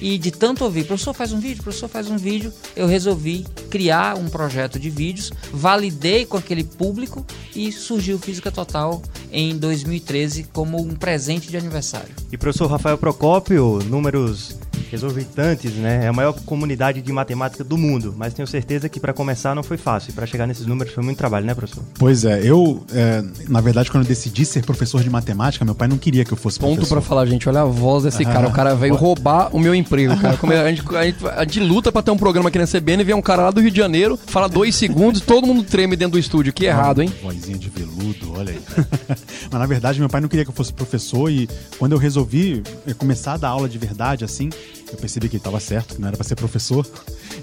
E 0.00 0.16
de 0.16 0.30
tanto 0.30 0.64
ouvir, 0.64 0.84
professor 0.84 1.12
faz 1.12 1.32
um 1.32 1.40
vídeo, 1.40 1.62
professor 1.62 1.88
faz 1.88 2.08
um 2.08 2.16
vídeo, 2.16 2.52
eu 2.76 2.86
resolvi 2.86 3.46
criar 3.68 4.16
um 4.16 4.28
projeto 4.28 4.78
de 4.78 4.90
vídeos, 4.90 5.32
validei 5.52 6.26
com 6.26 6.36
aquele 6.36 6.64
público 6.64 7.24
e 7.54 7.70
surgiu 7.72 8.18
Física 8.18 8.50
Total 8.50 9.00
em 9.30 9.56
2013 9.56 10.44
como 10.52 10.80
um 10.80 10.94
presente 10.94 11.48
de 11.48 11.56
aniversário. 11.56 12.14
E 12.32 12.36
professor 12.36 12.70
Rafael 12.70 12.98
Procópio, 12.98 13.80
números 13.88 14.56
exorbitantes, 14.92 15.72
né? 15.74 16.04
É 16.04 16.08
a 16.08 16.12
maior 16.12 16.32
comunidade 16.32 17.02
de 17.02 17.12
matemática 17.12 17.62
do 17.62 17.76
mundo, 17.76 18.14
mas 18.16 18.34
tenho 18.34 18.46
certeza 18.46 18.88
que 18.88 18.98
para 18.98 19.12
começar 19.12 19.54
não 19.54 19.62
foi 19.62 19.76
fácil. 19.76 20.12
Para 20.12 20.26
chegar 20.26 20.46
nesses 20.46 20.66
números 20.66 20.92
foi 20.92 21.04
muito 21.04 21.18
trabalho, 21.18 21.46
né, 21.46 21.54
professor? 21.54 21.82
Pois 21.98 22.24
é, 22.24 22.40
eu, 22.42 22.84
é, 22.92 23.22
na 23.48 23.60
verdade, 23.60 23.90
quando 23.90 24.04
eu 24.04 24.08
decidi 24.08 24.44
ser 24.44 24.64
professor 24.64 25.02
de 25.02 25.10
matemática, 25.10 25.64
meu 25.64 25.74
pai 25.74 25.88
não 25.88 25.98
queria 25.98 26.24
que 26.24 26.32
eu 26.32 26.36
fosse 26.36 26.58
Ponto 26.58 26.76
professor. 26.76 26.96
pra 26.96 27.02
falar, 27.02 27.26
gente. 27.26 27.48
Olha 27.48 27.62
a 27.62 27.64
voz 27.64 28.04
desse 28.04 28.24
cara. 28.24 28.48
O 28.48 28.52
cara 28.52 28.74
veio 28.74 28.94
roubar 28.94 29.54
o 29.54 29.58
meu 29.58 29.74
emprego, 29.74 30.16
cara. 30.18 30.36
Como 30.38 30.52
a, 30.52 30.70
gente, 30.70 30.96
a, 30.96 31.04
gente, 31.04 31.26
a 31.26 31.44
gente 31.44 31.60
luta 31.60 31.92
pra 31.92 32.02
ter 32.02 32.10
um 32.10 32.16
programa 32.16 32.48
aqui 32.48 32.58
na 32.58 32.66
CBN 32.66 33.02
e 33.02 33.04
vem 33.04 33.14
um 33.14 33.22
cara 33.22 33.42
lá 33.42 33.50
do 33.50 33.57
Rio 33.60 33.70
de 33.70 33.76
Janeiro, 33.76 34.16
fala 34.16 34.48
dois 34.48 34.74
segundos, 34.74 35.20
todo 35.20 35.46
mundo 35.46 35.62
treme 35.62 35.96
dentro 35.96 36.12
do 36.12 36.18
estúdio. 36.18 36.52
Que 36.52 36.66
errado, 36.66 37.02
hein? 37.02 37.12
Vozinha 37.22 37.58
de 37.58 37.68
veludo, 37.68 38.32
olha 38.34 38.52
aí. 38.52 38.60
Mas 39.50 39.60
na 39.60 39.66
verdade, 39.66 40.00
meu 40.00 40.08
pai 40.08 40.20
não 40.20 40.28
queria 40.28 40.44
que 40.44 40.50
eu 40.50 40.54
fosse 40.54 40.72
professor 40.72 41.30
e 41.30 41.48
quando 41.78 41.92
eu 41.92 41.98
resolvi 41.98 42.62
eh, 42.86 42.94
começar 42.94 43.34
a 43.34 43.36
dar 43.36 43.48
aula 43.48 43.68
de 43.68 43.78
verdade, 43.78 44.24
assim, 44.24 44.50
eu 44.90 44.96
percebi 44.98 45.28
que 45.28 45.36
ele 45.36 45.40
estava 45.40 45.60
certo, 45.60 45.94
que 45.94 46.00
não 46.00 46.08
era 46.08 46.16
para 46.16 46.26
ser 46.26 46.34
professor. 46.34 46.86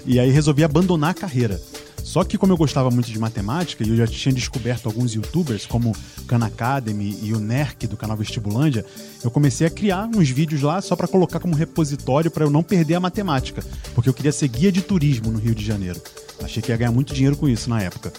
E 0.04 0.18
aí 0.20 0.30
resolvi 0.30 0.64
abandonar 0.64 1.10
a 1.10 1.14
carreira. 1.14 1.60
Só 2.06 2.22
que 2.22 2.38
como 2.38 2.52
eu 2.52 2.56
gostava 2.56 2.88
muito 2.88 3.10
de 3.10 3.18
matemática 3.18 3.82
e 3.82 3.88
eu 3.88 3.96
já 3.96 4.06
tinha 4.06 4.32
descoberto 4.32 4.86
alguns 4.86 5.12
youtubers 5.12 5.66
como 5.66 5.92
Khan 6.28 6.38
Academy 6.44 7.18
e 7.20 7.32
o 7.32 7.40
Nerk 7.40 7.84
do 7.88 7.96
canal 7.96 8.16
Vestibulândia, 8.16 8.86
eu 9.24 9.30
comecei 9.30 9.66
a 9.66 9.70
criar 9.70 10.08
uns 10.14 10.30
vídeos 10.30 10.62
lá 10.62 10.80
só 10.80 10.94
para 10.94 11.08
colocar 11.08 11.40
como 11.40 11.56
repositório 11.56 12.30
para 12.30 12.44
eu 12.44 12.50
não 12.50 12.62
perder 12.62 12.94
a 12.94 13.00
matemática, 13.00 13.60
porque 13.92 14.08
eu 14.08 14.14
queria 14.14 14.30
ser 14.30 14.46
guia 14.46 14.70
de 14.70 14.82
turismo 14.82 15.32
no 15.32 15.40
Rio 15.40 15.52
de 15.52 15.64
Janeiro. 15.64 16.00
Achei 16.40 16.62
que 16.62 16.70
ia 16.70 16.76
ganhar 16.76 16.92
muito 16.92 17.12
dinheiro 17.12 17.36
com 17.36 17.48
isso 17.48 17.68
na 17.68 17.82
época. 17.82 18.12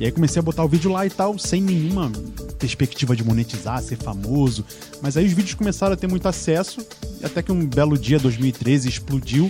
E 0.00 0.04
aí 0.04 0.10
comecei 0.10 0.40
a 0.40 0.42
botar 0.42 0.64
o 0.64 0.68
vídeo 0.68 0.90
lá 0.90 1.06
e 1.06 1.10
tal, 1.10 1.38
sem 1.38 1.62
nenhuma 1.62 2.10
perspectiva 2.58 3.14
de 3.14 3.22
monetizar, 3.22 3.80
ser 3.80 3.98
famoso. 3.98 4.64
Mas 5.00 5.16
aí 5.16 5.24
os 5.24 5.32
vídeos 5.32 5.54
começaram 5.54 5.92
a 5.92 5.96
ter 5.96 6.08
muito 6.08 6.26
acesso, 6.26 6.84
até 7.22 7.40
que 7.40 7.52
um 7.52 7.64
belo 7.64 7.96
dia, 7.96 8.18
2013, 8.18 8.88
explodiu. 8.88 9.48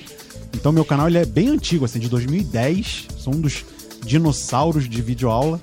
Então 0.52 0.72
meu 0.72 0.84
canal 0.84 1.08
ele 1.08 1.16
é 1.16 1.24
bem 1.24 1.48
antigo, 1.48 1.86
assim, 1.86 1.98
de 1.98 2.10
2010. 2.10 3.06
Sou 3.16 3.34
um 3.34 3.40
dos 3.40 3.64
dinossauros 4.04 4.88
de 4.88 5.02
videoaula. 5.02 5.60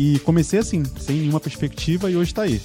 E 0.00 0.16
comecei 0.20 0.60
assim, 0.60 0.84
sem 1.00 1.16
nenhuma 1.16 1.40
perspectiva, 1.40 2.08
e 2.08 2.16
hoje 2.16 2.32
tá 2.32 2.42
aí. 2.42 2.60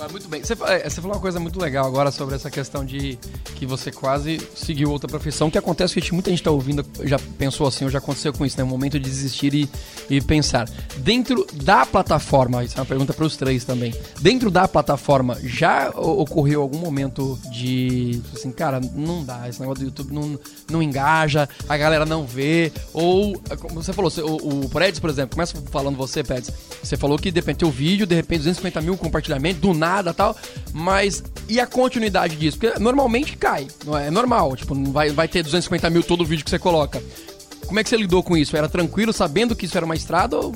Ah, 0.00 0.08
muito 0.08 0.28
bem. 0.28 0.40
É, 0.40 0.90
você 0.90 1.00
falou 1.00 1.16
uma 1.16 1.20
coisa 1.20 1.38
muito 1.38 1.60
legal 1.60 1.86
agora 1.86 2.10
sobre 2.10 2.34
essa 2.34 2.50
questão 2.50 2.84
de 2.84 3.16
que 3.54 3.64
você 3.64 3.92
quase 3.92 4.40
seguiu 4.56 4.90
outra 4.90 5.08
profissão, 5.08 5.48
que 5.48 5.56
acontece 5.56 6.00
que 6.00 6.12
muita 6.12 6.30
gente 6.30 6.40
está 6.40 6.50
ouvindo, 6.50 6.84
já 7.04 7.16
pensou 7.38 7.68
assim, 7.68 7.84
ou 7.84 7.90
já 7.92 7.98
aconteceu 7.98 8.32
com 8.32 8.44
isso, 8.44 8.58
né? 8.58 8.64
O 8.64 8.66
momento 8.66 8.98
de 8.98 9.08
desistir 9.08 9.54
e, 9.54 9.70
e 10.10 10.20
pensar. 10.20 10.68
Dentro 10.96 11.46
da 11.52 11.86
plataforma, 11.86 12.64
isso 12.64 12.76
é 12.76 12.80
uma 12.80 12.86
pergunta 12.86 13.12
para 13.12 13.24
os 13.24 13.36
três 13.36 13.64
também. 13.64 13.94
Dentro 14.20 14.50
da 14.50 14.66
plataforma, 14.66 15.38
já 15.44 15.90
ocorreu 15.90 16.60
algum 16.60 16.78
momento 16.78 17.38
de, 17.52 18.20
assim, 18.34 18.50
cara, 18.50 18.80
não 18.80 19.24
dá, 19.24 19.48
esse 19.48 19.60
negócio 19.60 19.84
do 19.84 19.86
YouTube 19.86 20.12
não, 20.12 20.38
não 20.68 20.82
engaja, 20.82 21.48
a 21.68 21.76
galera 21.76 22.04
não 22.04 22.26
vê, 22.26 22.72
ou, 22.92 23.40
como 23.60 23.80
você 23.80 23.92
falou, 23.92 24.10
o, 24.18 24.64
o 24.64 24.68
por 24.68 24.82
exemplo, 24.82 25.36
começa 25.36 25.56
falando 25.70 25.96
você, 25.96 26.24
Pedes, 26.24 26.50
você 26.82 26.96
falou 26.96 27.18
que 27.18 27.30
depende 27.30 27.56
do 27.56 27.60
teu 27.60 27.70
vídeo, 27.70 28.06
de 28.06 28.14
repente 28.14 28.38
250 28.40 28.80
mil 28.82 28.96
compartilhamentos, 28.96 29.60
do 29.60 29.72
nada 29.72 30.12
tal, 30.12 30.36
mas 30.72 31.22
e 31.48 31.58
a 31.60 31.66
continuidade 31.66 32.36
disso? 32.36 32.58
Porque 32.58 32.78
normalmente 32.78 33.36
cai, 33.36 33.66
não 33.86 33.96
é? 33.96 34.08
É 34.08 34.10
normal, 34.10 34.54
tipo, 34.56 34.74
não 34.74 34.92
vai, 34.92 35.10
vai 35.10 35.26
ter 35.28 35.42
250 35.42 35.88
mil 35.90 36.02
todo 36.02 36.24
vídeo 36.24 36.44
que 36.44 36.50
você 36.50 36.58
coloca. 36.58 37.02
Como 37.66 37.80
é 37.80 37.82
que 37.82 37.88
você 37.88 37.96
lidou 37.96 38.22
com 38.22 38.36
isso? 38.36 38.56
Era 38.56 38.68
tranquilo, 38.68 39.12
sabendo 39.12 39.56
que 39.56 39.64
isso 39.66 39.76
era 39.76 39.86
uma 39.86 39.94
estrada 39.94 40.36
ou... 40.36 40.52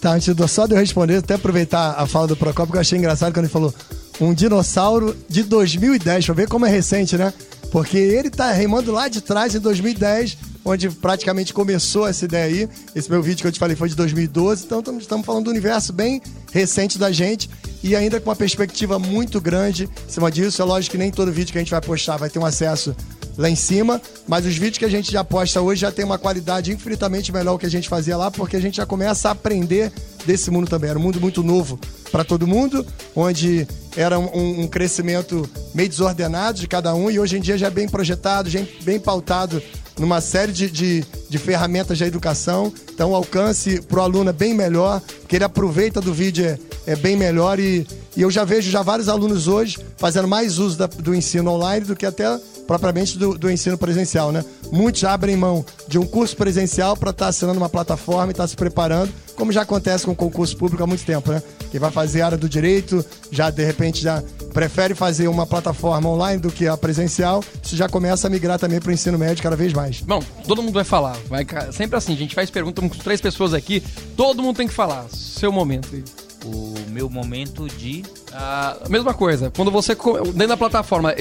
Tá, 0.00 0.12
antes 0.12 0.34
do- 0.34 0.46
só 0.48 0.66
de 0.66 0.72
eu 0.74 0.78
responder, 0.78 1.16
até 1.16 1.34
aproveitar 1.34 1.90
a 1.98 2.06
fala 2.06 2.26
do 2.28 2.36
Procopio, 2.36 2.70
que 2.72 2.76
eu 2.78 2.80
achei 2.80 2.98
engraçado 2.98 3.32
quando 3.32 3.44
ele 3.46 3.52
falou 3.52 3.74
um 4.20 4.32
dinossauro 4.32 5.14
de 5.28 5.42
2010, 5.42 6.24
pra 6.26 6.34
ver 6.34 6.48
como 6.48 6.64
é 6.64 6.70
recente, 6.70 7.16
né? 7.16 7.32
Porque 7.70 7.98
ele 7.98 8.30
tá 8.30 8.50
remando 8.52 8.90
lá 8.92 9.08
de 9.08 9.20
trás, 9.20 9.54
em 9.54 9.58
2010, 9.60 10.38
onde 10.68 10.90
praticamente 10.90 11.52
começou 11.54 12.06
essa 12.06 12.24
ideia 12.24 12.44
aí. 12.44 12.68
Esse 12.94 13.10
meu 13.10 13.22
vídeo 13.22 13.40
que 13.42 13.46
eu 13.48 13.52
te 13.52 13.58
falei 13.58 13.74
foi 13.74 13.88
de 13.88 13.94
2012, 13.94 14.64
então 14.64 14.80
estamos- 14.98 15.26
falando 15.26 15.44
do 15.44 15.50
universo 15.50 15.92
bem 15.92 16.20
recente 16.52 16.98
da 16.98 17.10
gente 17.10 17.48
e 17.82 17.96
ainda 17.96 18.20
com 18.20 18.28
uma 18.28 18.36
perspectiva 18.36 18.98
muito 18.98 19.40
grande 19.40 19.88
em 20.06 20.10
cima 20.12 20.30
disso. 20.30 20.60
É 20.60 20.64
lógico 20.64 20.92
que 20.92 20.98
nem 20.98 21.10
todo 21.10 21.32
vídeo 21.32 21.52
que 21.52 21.58
a 21.58 21.60
gente 21.60 21.70
vai 21.70 21.80
postar 21.80 22.16
vai 22.16 22.28
ter 22.28 22.38
um 22.38 22.44
acesso 22.46 22.94
lá 23.36 23.48
em 23.48 23.56
cima, 23.56 24.02
mas 24.26 24.44
os 24.44 24.54
vídeos 24.56 24.78
que 24.78 24.84
a 24.84 24.90
gente 24.90 25.12
já 25.12 25.22
posta 25.22 25.60
hoje 25.60 25.82
já 25.82 25.92
tem 25.92 26.04
uma 26.04 26.18
qualidade 26.18 26.72
infinitamente 26.72 27.32
melhor 27.32 27.56
que 27.56 27.66
a 27.66 27.70
gente 27.70 27.88
fazia 27.88 28.16
lá, 28.16 28.30
porque 28.30 28.56
a 28.56 28.60
gente 28.60 28.78
já 28.78 28.84
começa 28.86 29.28
a 29.28 29.32
aprender 29.32 29.92
desse 30.26 30.50
mundo 30.50 30.68
também. 30.68 30.90
Era 30.90 30.98
um 30.98 31.02
mundo 31.02 31.20
muito 31.20 31.42
novo 31.42 31.78
para 32.10 32.24
todo 32.24 32.46
mundo, 32.46 32.84
onde 33.14 33.66
era 33.96 34.18
um, 34.18 34.62
um, 34.62 34.66
crescimento 34.66 35.48
meio 35.72 35.88
desordenado 35.88 36.58
de 36.58 36.66
cada 36.66 36.94
um, 36.94 37.10
e 37.10 37.20
hoje 37.20 37.36
em 37.36 37.40
dia 37.40 37.56
já 37.56 37.68
é 37.68 37.70
bem 37.70 37.88
projetado, 37.88 38.50
é 38.56 38.66
bem 38.82 38.98
pautado 38.98 39.62
numa 39.98 40.20
série 40.20 40.52
de, 40.52 40.70
de, 40.70 41.04
de 41.28 41.38
ferramentas 41.38 41.98
da 41.98 42.06
educação. 42.06 42.72
Então 42.92 43.10
o 43.10 43.14
alcance 43.14 43.80
para 43.82 44.00
o 44.00 44.02
aluno 44.02 44.30
é 44.30 44.32
bem 44.32 44.54
melhor, 44.54 45.00
porque 45.20 45.36
ele 45.36 45.44
aproveita 45.44 46.00
do 46.00 46.12
vídeo 46.12 46.46
é, 46.46 46.58
é 46.86 46.96
bem 46.96 47.16
melhor 47.16 47.58
e, 47.58 47.86
e 48.16 48.22
eu 48.22 48.30
já 48.30 48.44
vejo 48.44 48.70
já 48.70 48.82
vários 48.82 49.08
alunos 49.08 49.48
hoje 49.48 49.78
fazendo 49.96 50.28
mais 50.28 50.58
uso 50.58 50.78
da, 50.78 50.86
do 50.86 51.14
ensino 51.14 51.50
online 51.50 51.84
do 51.84 51.96
que 51.96 52.06
até 52.06 52.38
propriamente 52.66 53.18
do, 53.18 53.38
do, 53.38 53.50
ensino 53.50 53.78
presencial, 53.78 54.30
né? 54.30 54.44
Muitos 54.70 55.02
abrem 55.02 55.36
mão 55.36 55.64
de 55.88 55.98
um 55.98 56.06
curso 56.06 56.36
presencial 56.36 56.94
para 56.94 57.10
estar 57.10 57.24
tá 57.24 57.28
assinando 57.30 57.58
uma 57.58 57.68
plataforma 57.68 58.26
e 58.26 58.32
estar 58.32 58.44
tá 58.44 58.48
se 58.48 58.54
preparando, 58.54 59.10
como 59.34 59.50
já 59.50 59.62
acontece 59.62 60.04
com 60.04 60.12
o 60.12 60.16
concurso 60.16 60.54
público 60.54 60.82
há 60.82 60.86
muito 60.86 61.04
tempo, 61.04 61.32
né? 61.32 61.42
Quem 61.70 61.80
vai 61.80 61.90
fazer 61.90 62.20
a 62.20 62.26
área 62.26 62.38
do 62.38 62.46
direito, 62.46 63.04
já 63.30 63.48
de 63.48 63.64
repente 63.64 64.02
já 64.02 64.22
prefere 64.58 64.92
fazer 64.92 65.28
uma 65.28 65.46
plataforma 65.46 66.10
online 66.10 66.42
do 66.42 66.50
que 66.50 66.66
a 66.66 66.76
presencial, 66.76 67.44
isso 67.62 67.76
já 67.76 67.88
começa 67.88 68.26
a 68.26 68.30
migrar 68.30 68.58
também 68.58 68.80
para 68.80 68.90
o 68.90 68.92
ensino 68.92 69.16
médio 69.16 69.40
cada 69.40 69.54
vez 69.54 69.72
mais. 69.72 70.00
Bom, 70.00 70.20
todo 70.48 70.60
mundo 70.60 70.74
vai 70.74 70.82
falar, 70.82 71.16
vai 71.28 71.46
sempre 71.70 71.96
assim, 71.96 72.12
a 72.12 72.16
gente 72.16 72.34
faz 72.34 72.50
pergunta 72.50 72.82
com 72.82 72.88
três 72.88 73.20
pessoas 73.20 73.54
aqui, 73.54 73.80
todo 74.16 74.42
mundo 74.42 74.56
tem 74.56 74.66
que 74.66 74.74
falar, 74.74 75.06
seu 75.10 75.52
momento 75.52 76.02
o 76.44 76.74
meu 76.90 77.08
momento 77.08 77.68
de. 77.68 78.02
Ah, 78.32 78.78
mesma 78.88 79.14
coisa, 79.14 79.52
quando 79.54 79.70
você. 79.70 79.94
Dentro 79.94 80.48
da 80.48 80.56
plataforma, 80.56 81.14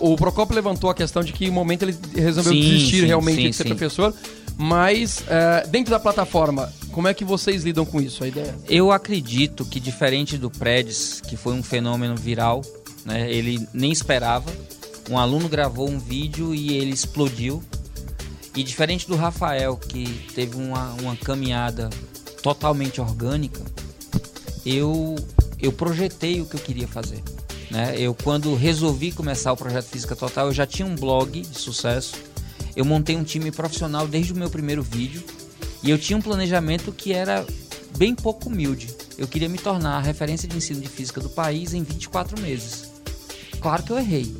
o 0.00 0.16
Procopio 0.16 0.54
levantou 0.54 0.90
a 0.90 0.94
questão 0.94 1.22
de 1.22 1.32
que 1.32 1.50
momento 1.50 1.82
ele 1.82 1.96
resolveu 2.14 2.52
sim, 2.52 2.60
desistir 2.60 3.00
sim, 3.00 3.06
realmente 3.06 3.42
sim, 3.42 3.50
de 3.50 3.56
ser 3.56 3.64
professor. 3.64 4.14
Mas 4.56 5.20
uh, 5.20 5.68
dentro 5.68 5.90
da 5.90 6.00
plataforma, 6.00 6.72
como 6.92 7.08
é 7.08 7.14
que 7.14 7.24
vocês 7.24 7.62
lidam 7.62 7.84
com 7.84 8.00
isso? 8.00 8.24
A 8.24 8.28
ideia? 8.28 8.54
Eu 8.68 8.90
acredito 8.90 9.64
que 9.64 9.78
diferente 9.78 10.38
do 10.38 10.50
Predis, 10.50 11.20
que 11.20 11.36
foi 11.36 11.52
um 11.52 11.62
fenômeno 11.62 12.16
viral, 12.16 12.62
né, 13.04 13.30
ele 13.30 13.68
nem 13.72 13.92
esperava. 13.92 14.50
Um 15.10 15.18
aluno 15.18 15.48
gravou 15.48 15.88
um 15.88 15.98
vídeo 15.98 16.54
e 16.54 16.76
ele 16.76 16.92
explodiu. 16.92 17.62
E 18.56 18.64
diferente 18.64 19.06
do 19.06 19.14
Rafael, 19.14 19.76
que 19.76 20.26
teve 20.34 20.56
uma, 20.56 20.94
uma 20.94 21.14
caminhada 21.14 21.90
totalmente 22.42 23.00
orgânica, 23.00 23.60
eu, 24.64 25.14
eu 25.60 25.70
projetei 25.70 26.40
o 26.40 26.46
que 26.46 26.56
eu 26.56 26.60
queria 26.60 26.88
fazer. 26.88 27.22
Né? 27.70 27.94
Eu, 27.98 28.14
quando 28.14 28.54
resolvi 28.54 29.12
começar 29.12 29.52
o 29.52 29.56
projeto 29.56 29.86
Física 29.86 30.16
Total, 30.16 30.46
eu 30.46 30.52
já 30.52 30.66
tinha 30.66 30.86
um 30.86 30.94
blog 30.94 31.42
de 31.42 31.58
sucesso. 31.58 32.14
Eu 32.76 32.84
montei 32.84 33.16
um 33.16 33.24
time 33.24 33.50
profissional 33.50 34.06
desde 34.06 34.34
o 34.34 34.36
meu 34.36 34.50
primeiro 34.50 34.82
vídeo. 34.82 35.24
E 35.82 35.90
eu 35.90 35.98
tinha 35.98 36.16
um 36.16 36.22
planejamento 36.22 36.92
que 36.92 37.12
era 37.12 37.44
bem 37.96 38.14
pouco 38.14 38.48
humilde. 38.48 38.94
Eu 39.16 39.26
queria 39.26 39.48
me 39.48 39.56
tornar 39.56 39.96
a 39.96 40.00
referência 40.00 40.46
de 40.46 40.56
ensino 40.56 40.80
de 40.80 40.88
física 40.88 41.20
do 41.20 41.30
país 41.30 41.72
em 41.72 41.82
24 41.82 42.40
meses. 42.40 42.90
Claro 43.60 43.82
que 43.82 43.90
eu 43.90 43.98
errei. 43.98 44.36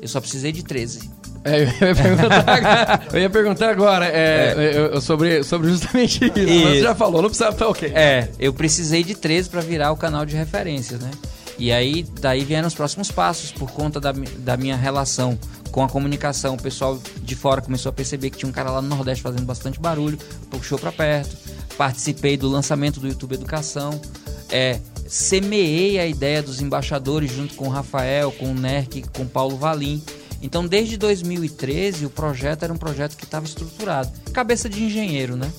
Eu 0.00 0.06
só 0.08 0.20
precisei 0.20 0.52
de 0.52 0.62
13. 0.62 1.10
É, 1.42 1.62
eu, 1.80 1.88
ia 1.88 1.94
perguntar, 1.94 3.08
eu 3.12 3.20
ia 3.20 3.30
perguntar 3.30 3.70
agora 3.70 4.06
é, 4.06 4.92
é. 4.94 5.00
sobre, 5.00 5.42
sobre 5.42 5.70
justamente 5.70 6.24
isso. 6.24 6.34
Mas 6.36 6.76
você 6.76 6.80
já 6.82 6.94
falou, 6.94 7.22
não 7.22 7.28
precisava 7.28 7.52
estar 7.52 7.68
ok. 7.68 7.90
É, 7.94 8.28
eu 8.38 8.52
precisei 8.52 9.02
de 9.02 9.14
13 9.14 9.48
para 9.48 9.60
virar 9.60 9.90
o 9.90 9.96
canal 9.96 10.24
de 10.24 10.36
referências, 10.36 11.00
né? 11.00 11.10
E 11.58 11.72
aí, 11.72 12.06
daí 12.20 12.44
vieram 12.44 12.68
os 12.68 12.74
próximos 12.74 13.10
passos, 13.10 13.52
por 13.52 13.70
conta 13.70 14.00
da, 14.00 14.12
da 14.38 14.56
minha 14.56 14.76
relação 14.76 15.38
com 15.70 15.82
a 15.82 15.88
comunicação. 15.88 16.54
O 16.54 16.62
pessoal 16.62 17.00
de 17.22 17.34
fora 17.34 17.60
começou 17.60 17.90
a 17.90 17.92
perceber 17.92 18.30
que 18.30 18.38
tinha 18.38 18.48
um 18.48 18.52
cara 18.52 18.70
lá 18.70 18.82
no 18.82 18.88
Nordeste 18.88 19.22
fazendo 19.22 19.44
bastante 19.44 19.80
barulho, 19.80 20.18
puxou 20.50 20.78
para 20.78 20.92
perto. 20.92 21.36
Participei 21.76 22.36
do 22.36 22.48
lançamento 22.48 23.00
do 23.00 23.08
YouTube 23.08 23.34
Educação. 23.34 24.00
É, 24.50 24.80
semeei 25.06 25.98
a 25.98 26.06
ideia 26.06 26.42
dos 26.42 26.60
embaixadores 26.60 27.32
junto 27.32 27.54
com 27.54 27.66
o 27.66 27.70
Rafael, 27.70 28.32
com 28.32 28.50
o 28.50 28.54
Nerk, 28.54 29.02
com 29.12 29.22
o 29.22 29.26
Paulo 29.26 29.56
Valim 29.56 30.02
então, 30.42 30.66
desde 30.66 30.96
2013, 30.96 32.06
o 32.06 32.10
projeto 32.10 32.62
era 32.62 32.72
um 32.72 32.76
projeto 32.76 33.16
que 33.16 33.24
estava 33.24 33.44
estruturado. 33.44 34.10
Cabeça 34.32 34.68
de 34.68 34.82
engenheiro, 34.82 35.36
né? 35.36 35.50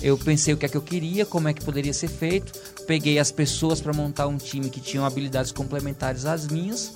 Eu 0.00 0.16
pensei 0.18 0.52
o 0.52 0.56
que 0.56 0.66
é 0.66 0.68
que 0.68 0.76
eu 0.76 0.82
queria, 0.82 1.24
como 1.24 1.48
é 1.48 1.52
que 1.52 1.64
poderia 1.64 1.92
ser 1.92 2.08
feito, 2.08 2.52
peguei 2.86 3.18
as 3.18 3.30
pessoas 3.30 3.80
para 3.80 3.92
montar 3.92 4.26
um 4.26 4.36
time 4.36 4.68
que 4.68 4.80
tinham 4.80 5.04
habilidades 5.04 5.50
complementares 5.50 6.26
às 6.26 6.46
minhas 6.46 6.92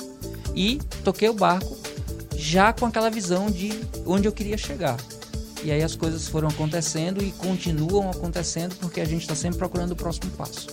e 0.54 0.78
toquei 1.04 1.28
o 1.28 1.32
barco 1.32 1.76
já 2.38 2.72
com 2.72 2.86
aquela 2.86 3.10
visão 3.10 3.50
de 3.50 3.72
onde 4.06 4.28
eu 4.28 4.32
queria 4.32 4.56
chegar. 4.56 4.96
E 5.64 5.72
aí 5.72 5.82
as 5.82 5.96
coisas 5.96 6.28
foram 6.28 6.48
acontecendo 6.48 7.22
e 7.22 7.32
continuam 7.32 8.10
acontecendo 8.10 8.76
porque 8.76 9.00
a 9.00 9.04
gente 9.04 9.22
está 9.22 9.34
sempre 9.34 9.58
procurando 9.58 9.90
o 9.90 9.96
próximo 9.96 10.30
passo. 10.30 10.68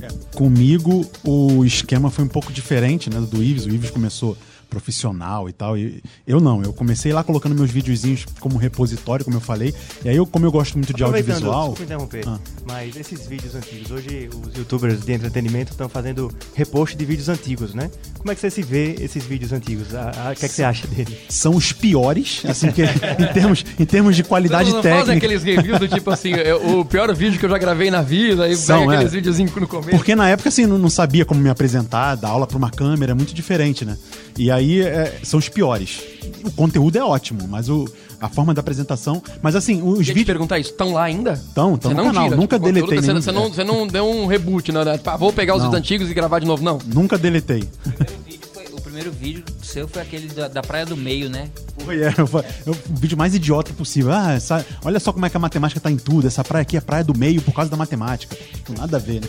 É, 0.00 0.08
comigo 0.36 1.04
o 1.24 1.64
esquema 1.64 2.08
foi 2.08 2.24
um 2.24 2.28
pouco 2.28 2.52
diferente 2.52 3.10
né, 3.10 3.20
do 3.20 3.42
Ives. 3.42 3.66
O 3.66 3.70
Ives 3.70 3.90
começou 3.90 4.38
profissional 4.76 5.48
e 5.48 5.52
tal. 5.52 5.78
E 5.78 6.02
eu 6.26 6.38
não, 6.38 6.62
eu 6.62 6.72
comecei 6.72 7.12
lá 7.12 7.24
colocando 7.24 7.54
meus 7.54 7.70
videozinhos 7.70 8.26
como 8.38 8.58
repositório, 8.58 9.24
como 9.24 9.38
eu 9.38 9.40
falei. 9.40 9.74
E 10.04 10.08
aí, 10.08 10.16
eu, 10.16 10.26
como 10.26 10.44
eu 10.44 10.52
gosto 10.52 10.74
muito 10.74 10.92
de 10.92 11.02
audiovisual. 11.02 11.70
Desculpa 11.70 11.82
interromper, 11.82 12.28
ah. 12.28 12.38
mas 12.66 12.94
esses 12.96 13.26
vídeos 13.26 13.54
antigos, 13.54 13.90
hoje 13.90 14.28
os 14.28 14.56
youtubers 14.56 15.04
de 15.04 15.12
entretenimento 15.12 15.72
estão 15.72 15.88
fazendo 15.88 16.30
repost 16.54 16.96
de 16.96 17.04
vídeos 17.04 17.28
antigos, 17.28 17.74
né? 17.74 17.90
Como 18.18 18.30
é 18.30 18.34
que 18.34 18.40
você 18.40 18.50
se 18.50 18.62
vê 18.62 18.96
esses 19.00 19.24
vídeos 19.24 19.52
antigos? 19.52 19.88
O 19.88 20.38
que 20.38 20.44
é 20.44 20.48
que 20.48 20.54
você 20.54 20.64
acha 20.64 20.86
dele? 20.86 21.16
São 21.28 21.54
os 21.54 21.72
piores, 21.72 22.42
assim, 22.46 22.70
que, 22.70 22.82
em, 23.18 23.32
termos, 23.32 23.64
em 23.78 23.84
termos 23.84 24.16
de 24.16 24.22
qualidade 24.22 24.68
não, 24.68 24.76
não 24.76 24.82
técnica. 24.82 25.06
Fazem 25.06 25.16
aqueles 25.16 25.42
reviews 25.42 25.78
do 25.78 25.88
tipo 25.88 26.10
assim, 26.10 26.32
o 26.78 26.84
pior 26.84 27.14
vídeo 27.14 27.38
que 27.38 27.46
eu 27.46 27.50
já 27.50 27.58
gravei 27.58 27.90
na 27.90 28.02
vida, 28.02 28.48
e 28.48 28.56
São, 28.56 28.90
aqueles 28.90 29.12
é. 29.12 29.16
videozinhos 29.16 29.54
no 29.54 29.66
começo. 29.66 29.96
Porque 29.96 30.14
na 30.14 30.28
época, 30.28 30.48
assim, 30.48 30.66
não, 30.66 30.76
não 30.76 30.90
sabia 30.90 31.24
como 31.24 31.40
me 31.40 31.48
apresentar, 31.48 32.14
dar 32.16 32.28
aula 32.28 32.46
para 32.46 32.58
uma 32.58 32.70
câmera, 32.70 33.12
é 33.12 33.14
muito 33.14 33.34
diferente, 33.34 33.84
né? 33.84 33.96
E 34.36 34.50
aí 34.50 34.82
é, 34.82 35.18
são 35.22 35.38
os 35.38 35.48
piores. 35.48 36.02
O 36.44 36.50
conteúdo 36.50 36.96
é 36.96 37.02
ótimo, 37.02 37.46
mas 37.48 37.68
o, 37.68 37.88
a 38.20 38.28
forma 38.28 38.52
da 38.52 38.60
apresentação. 38.60 39.22
Mas 39.42 39.56
assim, 39.56 39.82
os 39.82 40.06
vídeos. 40.06 40.26
perguntar 40.26 40.58
isso, 40.58 40.70
estão 40.70 40.92
lá 40.92 41.04
ainda? 41.04 41.32
Estão, 41.32 41.74
estão 41.74 41.92
no 41.92 42.04
canal. 42.04 42.24
Tira, 42.24 42.36
Nunca 42.36 42.58
tipo, 42.58 42.72
deletei. 42.72 42.98
Você, 42.98 43.12
você, 43.12 43.32
não, 43.32 43.48
você 43.48 43.64
não 43.64 43.86
deu 43.86 44.06
um 44.06 44.26
reboot, 44.26 44.70
né? 44.72 44.80
vou 45.18 45.32
pegar 45.32 45.54
os 45.54 45.62
vídeos 45.62 45.78
antigos 45.78 46.10
e 46.10 46.14
gravar 46.14 46.38
de 46.38 46.46
novo, 46.46 46.62
não? 46.62 46.78
Nunca 46.86 47.16
deletei. 47.16 47.64
O 47.86 47.90
primeiro 47.90 48.22
vídeo, 48.24 48.42
foi, 48.52 48.64
o 48.66 48.80
primeiro 48.80 49.12
vídeo 49.12 49.44
seu 49.62 49.88
foi 49.88 50.02
aquele 50.02 50.28
da, 50.28 50.48
da 50.48 50.62
Praia 50.62 50.84
do 50.84 50.96
Meio, 50.96 51.30
né? 51.30 51.48
Foi, 51.78 52.02
é, 52.02 52.10
foi, 52.12 52.42
é 52.42 52.70
o 52.70 52.76
vídeo 52.90 53.16
mais 53.16 53.34
idiota 53.34 53.72
possível. 53.72 54.12
Ah, 54.12 54.32
essa, 54.32 54.64
olha 54.84 55.00
só 55.00 55.12
como 55.12 55.24
é 55.24 55.30
que 55.30 55.36
a 55.36 55.40
matemática 55.40 55.80
tá 55.80 55.90
em 55.90 55.96
tudo. 55.96 56.26
Essa 56.26 56.44
praia 56.44 56.62
aqui 56.62 56.76
é 56.76 56.80
praia 56.80 57.04
do 57.04 57.16
meio 57.16 57.40
por 57.40 57.54
causa 57.54 57.70
da 57.70 57.76
matemática. 57.76 58.36
Nada 58.76 58.96
a 58.96 59.00
ver, 59.00 59.20
né? 59.22 59.28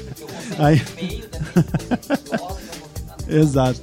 Aí... 0.59 0.81
Meio, 0.95 1.23
Exato. 3.27 3.81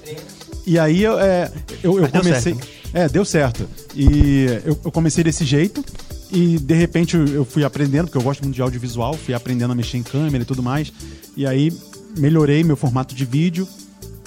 E 0.66 0.78
aí 0.78 1.02
eu, 1.02 1.18
é, 1.18 1.50
eu, 1.82 1.98
eu 2.00 2.08
comecei. 2.08 2.54
Deu 2.54 2.62
é, 2.94 3.08
deu 3.08 3.24
certo. 3.24 3.68
E 3.94 4.46
eu, 4.64 4.78
eu, 4.84 4.92
comecei 4.92 5.24
desse 5.24 5.44
jeito. 5.44 5.84
E 6.32 6.58
de 6.58 6.74
repente 6.74 7.16
eu 7.16 7.44
fui 7.44 7.64
aprendendo, 7.64 8.06
porque 8.06 8.18
eu 8.18 8.22
gosto 8.22 8.42
muito 8.42 8.54
de 8.54 8.62
audiovisual, 8.62 9.14
fui 9.14 9.34
aprendendo 9.34 9.72
a 9.72 9.74
mexer 9.74 9.98
em 9.98 10.02
câmera 10.02 10.42
e 10.42 10.46
tudo 10.46 10.62
mais. 10.62 10.92
E 11.36 11.46
aí 11.46 11.72
melhorei 12.16 12.64
meu 12.64 12.76
formato 12.76 13.14
de 13.14 13.24
vídeo, 13.24 13.68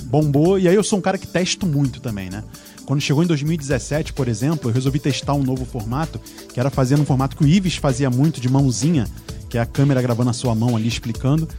bombou. 0.03 0.59
E 0.59 0.67
aí 0.67 0.75
eu 0.75 0.83
sou 0.83 0.99
um 0.99 1.01
cara 1.01 1.17
que 1.17 1.27
testo 1.27 1.65
muito 1.65 1.99
também, 1.99 2.29
né? 2.29 2.43
Quando 2.85 3.01
chegou 3.01 3.21
em 3.21 3.27
2017, 3.27 4.13
por 4.13 4.29
exemplo, 4.29 4.69
eu 4.69 4.73
resolvi 4.73 4.99
testar 4.99 5.33
um 5.33 5.43
novo 5.43 5.65
formato, 5.65 6.21
que 6.53 6.59
era 6.59 6.69
fazer 6.69 6.95
um 6.95 7.03
formato 7.03 7.35
que 7.35 7.43
o 7.43 7.47
Ives 7.47 7.75
fazia 7.75 8.09
muito 8.09 8.39
de 8.39 8.47
mãozinha, 8.47 9.05
que 9.49 9.57
é 9.57 9.61
a 9.61 9.65
câmera 9.65 10.01
gravando 10.01 10.29
a 10.29 10.33
sua 10.33 10.55
mão 10.55 10.75
ali 10.75 10.87
explicando. 10.87 11.49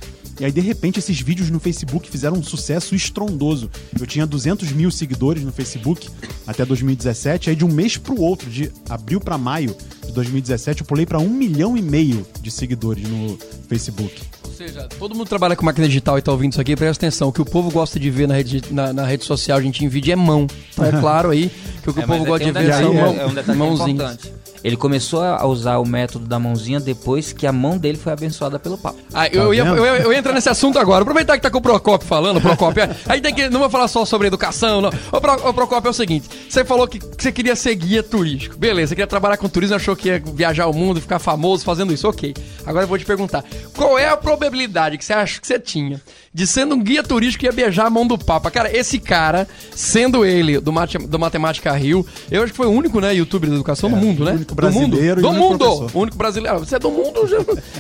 E 0.41 0.45
aí, 0.45 0.53
de 0.53 0.61
repente, 0.61 0.99
esses 0.99 1.21
vídeos 1.21 1.51
no 1.51 1.59
Facebook 1.59 2.09
fizeram 2.09 2.37
um 2.37 2.43
sucesso 2.43 2.95
estrondoso. 2.95 3.69
Eu 3.99 4.07
tinha 4.07 4.25
200 4.27 4.71
mil 4.73 4.91
seguidores 4.91 5.43
no 5.43 5.51
Facebook 5.51 6.09
até 6.47 6.65
2017. 6.65 7.51
Aí, 7.51 7.57
de 7.57 7.65
um 7.65 7.69
mês 7.69 7.97
pro 7.97 8.21
outro, 8.21 8.49
de 8.49 8.71
abril 8.89 9.21
para 9.21 9.37
maio 9.37 9.75
de 10.07 10.13
2017, 10.13 10.83
eu 10.83 10.87
pulei 10.87 11.05
para 11.05 11.19
um 11.19 11.29
milhão 11.29 11.77
e 11.77 11.83
meio 11.83 12.25
de 12.41 12.51
seguidores 12.51 13.09
no 13.09 13.37
Facebook. 13.69 14.23
Ou 14.45 14.53
seja, 14.53 14.89
todo 14.99 15.15
mundo 15.15 15.29
trabalha 15.29 15.57
com 15.57 15.65
máquina 15.65 15.89
digital 15.89 16.19
e 16.19 16.23
tá 16.23 16.31
ouvindo 16.31 16.53
isso 16.53 16.61
aqui, 16.61 16.77
presta 16.77 17.07
atenção. 17.07 17.29
O 17.29 17.33
que 17.33 17.43
o 17.43 17.45
povo 17.45 17.71
gosta 17.71 17.99
de 17.99 18.09
ver 18.09 18.29
na 18.29 18.35
rede, 18.35 18.63
na, 18.71 18.93
na 18.93 19.07
rede 19.07 19.25
social, 19.25 19.59
a 19.59 19.63
gente, 19.63 19.85
em 19.85 19.89
vídeo 19.89 20.13
é 20.13 20.17
mão. 20.17 20.47
Então, 20.73 20.85
é 20.85 20.93
claro 21.01 21.31
aí 21.31 21.51
que 21.83 21.91
o 21.91 21.95
que 21.95 22.01
é, 22.01 22.05
o 22.05 22.07
povo 22.07 22.25
gosta 22.25 22.45
de 22.45 22.53
ver 22.53 22.73
são 22.73 22.93
é, 22.93 23.23
é 23.23 23.27
um 23.27 23.35
detalhe 23.35 23.63
importante 23.63 24.39
Ele 24.63 24.77
começou 24.77 25.23
a 25.23 25.47
usar 25.47 25.79
o 25.79 25.87
método 25.87 26.27
da 26.27 26.39
mãozinha 26.39 26.81
depois 26.81 27.33
que 27.33 27.47
a 27.47 27.53
mão 27.53 27.79
dele 27.79 27.99
foi 27.99 28.13
abençoada 28.13 28.59
pelo 28.59 28.77
Papa. 28.77 28.99
Ah, 29.13 29.29
eu, 29.29 29.53
ia, 29.55 29.65
vendo? 29.65 29.77
eu, 29.77 29.85
ia, 29.85 30.03
eu 30.03 30.13
ia 30.13 30.19
entrar 30.19 30.33
nesse 30.33 30.49
assunto 30.49 30.79
agora. 30.79 31.03
Aproveitar 31.03 31.37
que 31.37 31.43
tá 31.43 31.51
com 31.51 31.59
o 31.59 31.63
Procopio 31.63 32.07
falando, 32.07 32.41
Procopio. 32.41 32.83
é, 32.83 32.97
Aí 33.07 33.21
tem 33.21 33.35
que. 33.35 33.49
Não 33.49 33.61
vou 33.61 33.71
falar 33.71 33.89
só 33.89 34.05
sobre 34.05 34.27
educação, 34.27 34.81
não. 34.81 34.91
Ô, 35.13 35.21
Pro, 35.21 35.49
ô 35.49 35.55
Procopio, 35.55 35.89
é 35.89 35.91
o 35.91 35.95
seguinte: 35.95 36.29
você 36.49 36.65
falou 36.65 36.87
que, 36.87 36.99
que 36.99 37.23
você 37.23 37.33
queria 37.33 37.57
ser 37.57 37.75
guia 37.75 38.03
turístico. 38.03 38.57
Beleza, 38.57 38.89
você 38.89 38.95
queria 38.95 39.07
trabalhar 39.07 39.37
com 39.37 39.49
turismo, 39.49 39.77
achou 39.77 39.95
que 39.95 40.09
ia 40.09 40.23
viajar 40.35 40.67
o 40.67 40.73
mundo, 40.73 41.01
ficar 41.01 41.19
famoso 41.19 41.65
fazendo 41.65 41.93
isso. 41.93 42.09
Ok. 42.09 42.35
Agora 42.67 42.85
eu 42.85 42.89
vou 42.89 42.99
te 42.99 43.05
perguntar: 43.05 43.45
qual 43.75 43.99
é 43.99 44.09
a 44.09 44.17
probabilidade 44.17 44.99
que 44.99 45.05
você 45.05 45.13
acha 45.13 45.41
que 45.41 45.47
você 45.47 45.59
tinha 45.59 46.01
de 46.33 46.47
sendo 46.47 46.75
um 46.75 46.83
guia 46.83 47.03
turístico 47.03 47.45
ia 47.45 47.53
beijar 47.53 47.87
a 47.87 47.91
mão 47.91 48.07
do 48.07 48.17
Papa? 48.17 48.51
Cara, 48.51 48.75
esse 48.77 48.99
cara, 48.99 49.49
sendo 49.75 50.25
ele 50.25 50.61
do, 50.61 50.73
Mate, 50.73 50.99
do 50.99 51.19
Matemática 51.19 51.73
Rio, 51.73 52.07
eu 52.31 52.43
acho 52.43 52.53
que 52.53 52.57
foi 52.57 52.67
o 52.67 52.71
único, 52.71 53.01
né, 53.01 53.15
youtuber 53.15 53.49
de 53.49 53.57
educação 53.57 53.91
do 53.91 53.97
mundo, 53.97 54.25
né? 54.25 54.39
É, 54.65 54.67
único 54.67 54.81
do 54.81 54.81
mundo. 54.81 54.91
brasileiro 54.91 55.21
e 55.21 55.23
Do 55.23 55.33
mundo. 55.33 55.59
professor. 55.59 55.91
O 55.95 56.01
único 56.01 56.17
brasileiro. 56.17 56.59
Você 56.61 56.77
é 56.77 56.79
do 56.79 56.91
mundo, 56.91 57.21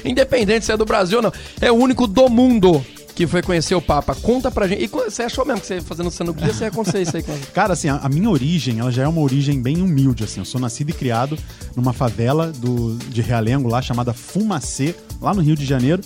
independente 0.04 0.64
se 0.64 0.72
é 0.72 0.76
do 0.76 0.84
Brasil 0.84 1.18
ou 1.18 1.22
não. 1.22 1.32
É 1.60 1.70
o 1.70 1.74
único 1.74 2.06
do 2.06 2.28
mundo 2.28 2.84
que 3.14 3.26
foi 3.26 3.42
conhecer 3.42 3.74
o 3.74 3.82
Papa. 3.82 4.14
Conta 4.14 4.48
pra 4.48 4.68
gente. 4.68 4.84
E 4.84 4.86
você 4.86 5.24
achou 5.24 5.44
mesmo 5.44 5.60
que 5.60 5.66
você 5.66 5.80
fazendo 5.80 6.08
sendo 6.08 6.32
guia, 6.32 6.52
você 6.52 6.64
ia 6.64 6.68
acontecer 6.68 7.02
isso 7.02 7.16
aí 7.16 7.22
com 7.22 7.36
Cara, 7.52 7.72
assim, 7.72 7.88
a, 7.88 7.96
a 7.96 8.08
minha 8.08 8.30
origem, 8.30 8.78
ela 8.78 8.92
já 8.92 9.02
é 9.02 9.08
uma 9.08 9.20
origem 9.20 9.60
bem 9.60 9.82
humilde, 9.82 10.22
assim. 10.22 10.38
Eu 10.40 10.44
sou 10.44 10.60
nascido 10.60 10.90
e 10.90 10.92
criado 10.92 11.36
numa 11.74 11.92
favela 11.92 12.52
do, 12.52 12.96
de 13.08 13.20
Realengo 13.20 13.68
lá, 13.68 13.82
chamada 13.82 14.12
Fumacê, 14.12 14.94
lá 15.20 15.34
no 15.34 15.42
Rio 15.42 15.56
de 15.56 15.64
Janeiro. 15.64 16.00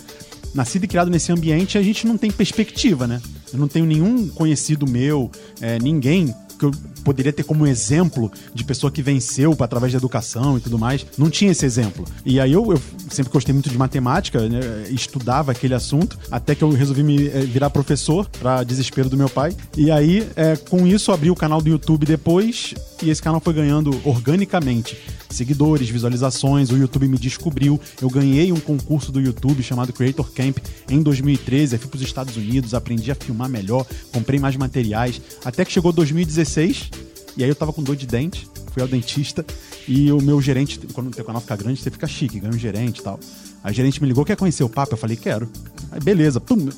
Nascido 0.54 0.84
e 0.84 0.88
criado 0.88 1.10
nesse 1.10 1.30
ambiente, 1.30 1.76
a 1.76 1.82
gente 1.82 2.06
não 2.06 2.16
tem 2.16 2.30
perspectiva, 2.30 3.06
né? 3.06 3.20
Eu 3.52 3.58
não 3.58 3.68
tenho 3.68 3.84
nenhum 3.84 4.28
conhecido 4.28 4.86
meu, 4.86 5.30
é, 5.60 5.78
ninguém 5.78 6.34
que 6.58 6.64
eu 6.64 6.70
poderia 7.04 7.32
ter 7.32 7.44
como 7.44 7.66
exemplo 7.66 8.30
de 8.54 8.64
pessoa 8.64 8.90
que 8.90 9.02
venceu 9.02 9.56
através 9.60 9.92
da 9.92 9.98
educação 9.98 10.56
e 10.56 10.60
tudo 10.60 10.78
mais. 10.78 11.06
Não 11.16 11.30
tinha 11.30 11.50
esse 11.50 11.64
exemplo. 11.64 12.04
E 12.24 12.40
aí 12.40 12.52
eu, 12.52 12.72
eu 12.72 12.80
sempre 13.10 13.32
gostei 13.32 13.52
muito 13.52 13.70
de 13.70 13.78
matemática, 13.78 14.48
né? 14.48 14.60
estudava 14.90 15.52
aquele 15.52 15.74
assunto, 15.74 16.18
até 16.30 16.54
que 16.54 16.62
eu 16.62 16.70
resolvi 16.70 17.02
me 17.02 17.28
eh, 17.28 17.40
virar 17.40 17.70
professor, 17.70 18.28
para 18.40 18.62
desespero 18.62 19.08
do 19.08 19.16
meu 19.16 19.28
pai. 19.28 19.54
E 19.76 19.90
aí, 19.90 20.26
eh, 20.36 20.56
com 20.56 20.86
isso, 20.86 21.10
eu 21.10 21.14
abri 21.14 21.30
o 21.30 21.34
canal 21.34 21.60
do 21.60 21.68
YouTube 21.68 22.06
depois, 22.06 22.74
e 23.02 23.10
esse 23.10 23.22
canal 23.22 23.40
foi 23.40 23.52
ganhando 23.52 24.00
organicamente 24.04 24.96
seguidores, 25.32 25.88
visualizações, 25.88 26.70
o 26.70 26.76
YouTube 26.76 27.08
me 27.08 27.18
descobriu. 27.18 27.80
Eu 28.00 28.08
ganhei 28.08 28.52
um 28.52 28.60
concurso 28.60 29.10
do 29.10 29.20
YouTube 29.20 29.62
chamado 29.62 29.92
Creator 29.92 30.30
Camp 30.30 30.58
em 30.88 31.02
2013. 31.02 31.74
Aí 31.74 31.78
fui 31.80 31.88
para 31.88 31.96
os 31.96 32.02
Estados 32.02 32.36
Unidos, 32.36 32.74
aprendi 32.74 33.10
a 33.10 33.14
filmar 33.14 33.48
melhor, 33.48 33.86
comprei 34.12 34.38
mais 34.38 34.56
materiais. 34.56 35.20
Até 35.44 35.64
que 35.64 35.72
chegou 35.72 35.92
2016, 35.92 36.90
e 37.36 37.42
aí 37.42 37.48
eu 37.48 37.54
tava 37.54 37.72
com 37.72 37.82
dor 37.82 37.96
de 37.96 38.06
dente, 38.06 38.48
fui 38.72 38.82
ao 38.82 38.88
dentista, 38.88 39.44
e 39.86 40.10
o 40.12 40.20
meu 40.20 40.40
gerente, 40.40 40.78
quando 40.92 41.08
o 41.08 41.10
teu 41.10 41.24
canal 41.24 41.40
fica 41.40 41.56
grande, 41.56 41.80
você 41.80 41.90
fica 41.90 42.06
chique, 42.06 42.40
ganha 42.40 42.54
um 42.54 42.58
gerente 42.58 42.98
e 42.98 43.02
tal. 43.02 43.18
O 43.64 43.72
gerente 43.72 44.00
me 44.02 44.08
ligou, 44.08 44.24
quer 44.24 44.36
conhecer 44.36 44.64
o 44.64 44.68
Papa? 44.68 44.94
Eu 44.94 44.98
falei, 44.98 45.16
quero. 45.16 45.48
Aí 45.90 46.00
beleza, 46.00 46.40
pum, 46.40 46.68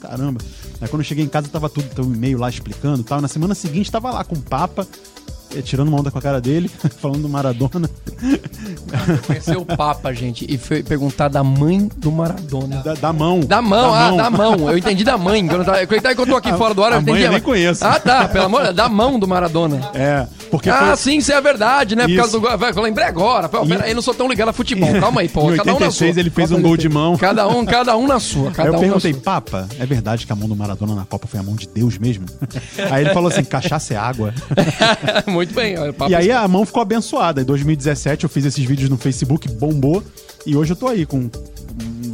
caramba. 0.00 0.40
Aí 0.80 0.88
quando 0.88 1.00
eu 1.00 1.04
cheguei 1.04 1.24
em 1.24 1.28
casa, 1.28 1.48
tava 1.48 1.68
tudo, 1.68 1.88
teu 1.94 2.04
e-mail 2.04 2.38
lá 2.38 2.48
explicando 2.48 3.00
e 3.00 3.04
tal. 3.04 3.20
Na 3.20 3.28
semana 3.28 3.54
seguinte, 3.54 3.90
tava 3.90 4.10
lá 4.10 4.22
com 4.24 4.36
o 4.36 4.42
Papa, 4.42 4.86
tirando 5.64 5.88
uma 5.88 6.00
onda 6.00 6.10
com 6.10 6.18
a 6.18 6.22
cara 6.22 6.40
dele, 6.40 6.70
falando 7.00 7.22
do 7.22 7.28
Maradona. 7.28 7.88
Conhecer 9.26 9.56
o 9.56 9.64
Papa, 9.64 10.12
gente, 10.12 10.46
e 10.48 10.58
foi 10.58 10.82
perguntar 10.82 11.28
da 11.28 11.42
mãe 11.42 11.88
do 11.96 12.10
Maradona. 12.10 12.76
Da, 12.82 12.94
da 12.94 13.12
mão. 13.12 13.40
Da 13.40 13.62
mão, 13.62 13.94
ah, 13.94 14.10
da 14.12 14.30
mão. 14.30 14.70
Eu 14.70 14.78
entendi 14.78 15.04
da 15.04 15.16
mãe. 15.16 15.46
Quando 15.46 15.60
eu, 15.60 15.64
tava, 15.64 15.80
eu 15.80 16.26
tô 16.26 16.36
aqui 16.36 16.52
fora 16.54 16.74
do 16.74 16.82
ar, 16.82 16.92
eu 16.92 16.98
a 16.98 17.00
mãe 17.00 17.10
entendi. 17.10 17.24
eu 17.24 17.32
nem 17.32 17.40
conheço. 17.40 17.84
Ah, 17.84 17.98
tá, 17.98 18.28
pelo 18.28 18.44
amor 18.46 18.72
da 18.72 18.88
mão 18.88 19.18
do 19.18 19.26
Maradona. 19.26 19.90
É, 19.94 20.26
porque 20.50 20.70
Ah, 20.70 20.88
foi- 20.88 20.96
sim, 20.96 21.18
isso 21.18 21.32
é 21.32 21.40
verdade, 21.40 21.94
né? 21.94 22.04
Por 22.04 22.10
Isso. 22.10 22.40
causa 22.40 22.58
do 22.58 22.78
Eu 22.78 22.82
lembrei 22.82 23.06
agora. 23.06 23.48
Pô, 23.48 23.64
pera 23.66 23.84
aí, 23.84 23.94
não 23.94 24.02
sou 24.02 24.14
tão 24.14 24.28
ligado 24.28 24.48
a 24.48 24.52
futebol. 24.52 24.88
Calma 25.00 25.20
aí, 25.20 25.28
pô. 25.28 25.52
em 25.52 25.56
Cada 25.56 25.74
um 25.74 25.78
na 25.78 25.90
sua. 25.90 26.06
86 26.06 26.16
ele 26.16 26.30
fez 26.30 26.52
um 26.52 26.60
gol 26.60 26.76
de 26.76 26.88
mão. 26.88 27.16
Cada 27.18 27.46
um, 27.48 27.64
cada 27.64 27.96
um 27.96 28.06
na 28.06 28.18
sua. 28.20 28.50
Cada 28.50 28.68
eu 28.70 28.74
um 28.74 28.80
perguntei. 28.80 29.14
Papa, 29.14 29.68
é 29.78 29.86
verdade 29.86 30.26
que 30.26 30.32
a 30.32 30.36
mão 30.36 30.48
do 30.48 30.56
Maradona 30.56 30.94
na 30.94 31.04
Copa 31.04 31.26
foi 31.26 31.40
a 31.40 31.42
mão 31.42 31.54
de 31.54 31.68
Deus 31.68 31.98
mesmo? 31.98 32.26
aí 32.90 33.04
ele 33.04 33.12
falou 33.12 33.28
assim, 33.30 33.44
cachaça 33.44 33.94
é 33.94 33.96
água. 33.96 34.32
Muito 35.38 35.54
bem. 35.54 35.74
e 36.08 36.14
aí 36.14 36.30
a 36.30 36.46
mão 36.48 36.66
ficou 36.66 36.82
abençoada. 36.82 37.40
Em 37.40 37.44
2017 37.44 38.24
eu 38.24 38.30
fiz 38.30 38.44
esses 38.44 38.64
vídeos 38.64 38.90
no 38.90 38.96
Facebook, 38.96 39.48
bombou. 39.48 40.02
E 40.44 40.56
hoje 40.56 40.72
eu 40.72 40.76
tô 40.76 40.86
aí 40.88 41.04
com 41.06 41.30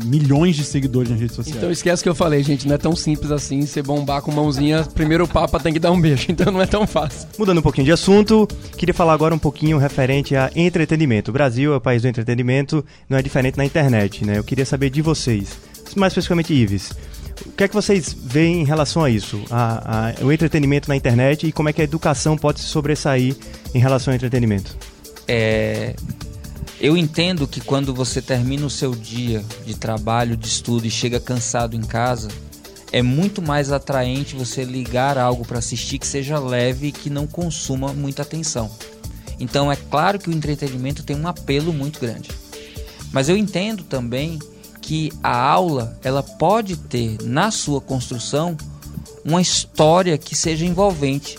milhões 0.04 0.57
de 0.57 0.64
seguidores 0.64 1.11
nas 1.11 1.19
redes 1.19 1.35
sociais. 1.35 1.57
Então 1.57 1.71
esquece 1.71 2.02
que 2.02 2.09
eu 2.09 2.14
falei, 2.14 2.43
gente. 2.43 2.69
Não 2.69 2.75
é 2.75 2.78
tão 2.78 2.95
simples 2.95 3.31
assim. 3.31 3.64
Você 3.64 3.83
bombar 3.83 4.23
com 4.23 4.31
mãozinha, 4.31 4.85
primeiro 4.95 5.25
o 5.25 5.28
Papa 5.28 5.59
tem 5.59 5.73
que 5.73 5.78
dar 5.78 5.90
um 5.90 6.00
beijo. 6.00 6.26
Então 6.35 6.52
não 6.52 6.61
é 6.61 6.66
tão 6.66 6.87
fácil. 6.87 7.28
Mudando 7.38 7.59
um 7.59 7.62
pouquinho 7.62 7.85
de 7.85 7.93
assunto, 7.93 8.47
queria 8.76 8.93
falar 8.95 9.12
agora 9.12 9.35
um 9.35 9.38
pouquinho 9.38 9.78
referente 9.78 10.35
a 10.35 10.50
entretenimento. 10.54 11.31
O 11.31 11.33
Brasil 11.35 11.73
é 11.73 11.76
o 11.76 11.81
país 11.81 12.02
do 12.02 12.09
entretenimento, 12.09 12.85
não 13.09 13.16
é 13.16 13.23
diferente 13.23 13.57
na 13.57 13.64
internet, 13.64 14.25
né? 14.25 14.38
Eu 14.38 14.45
queria 14.45 14.66
saber 14.66 14.90
de 14.90 15.00
vocês, 15.00 15.57
mais 15.97 16.12
especificamente 16.12 16.52
Ives. 16.52 16.93
O 17.47 17.53
que 17.53 17.64
é 17.64 17.69
que 17.69 17.75
vocês 17.75 18.14
veem 18.19 18.61
em 18.62 18.64
relação 18.64 19.03
a 19.05 19.11
isso? 19.11 19.43
A, 19.50 20.09
a- 20.21 20.25
o 20.25 20.33
entretenimento 20.33 20.88
na 20.88 20.97
internet 20.97 21.47
e 21.47 21.53
como 21.53 21.69
é 21.69 21.73
que 21.73 21.81
a 21.81 21.85
educação 21.85 22.37
pode 22.37 22.61
se 22.61 22.67
sobressair 22.67 23.37
em 23.75 23.79
relação 23.79 24.12
ao 24.12 24.17
entretenimento? 24.17 24.76
É, 25.26 25.95
eu 26.81 26.97
entendo 26.97 27.47
que 27.47 27.61
quando 27.61 27.95
você 27.95 28.21
termina 28.23 28.64
o 28.67 28.71
seu 28.71 28.95
dia 28.95 29.45
de 29.67 29.75
trabalho, 29.75 30.37
de 30.37 30.47
estudo 30.47 30.87
e 30.87 30.91
chega 30.91 31.19
cansado 31.19 31.75
em 31.76 31.81
casa, 31.83 32.29
é 32.93 33.03
muito 33.03 33.43
mais 33.43 33.73
atraente 33.73 34.37
você 34.37 34.62
ligar 34.64 35.19
algo 35.19 35.45
para 35.45 35.59
assistir 35.59 35.99
que 35.99 36.07
seja 36.07 36.38
leve 36.38 36.88
e 36.88 36.93
que 36.93 37.11
não 37.11 37.26
consuma 37.26 37.93
muita 37.93 38.23
atenção. 38.23 38.71
Então 39.41 39.71
é 39.73 39.76
claro 39.76 40.18
que 40.18 40.31
o 40.31 40.33
entretenimento 40.33 41.03
tem 41.03 41.16
um 41.16 41.27
apelo 41.27 41.73
muito 41.73 41.99
grande. 41.99 42.31
Mas 43.12 43.29
eu 43.29 43.37
entendo 43.37 43.83
também 43.83 44.38
que 44.85 45.11
a 45.23 45.35
aula 45.35 45.99
ela 46.05 46.23
pode 46.23 46.77
ter 46.77 47.16
na 47.23 47.51
sua 47.51 47.81
construção 47.81 48.55
uma 49.25 49.40
história 49.40 50.18
que 50.18 50.37
seja 50.37 50.66
envolvente. 50.66 51.38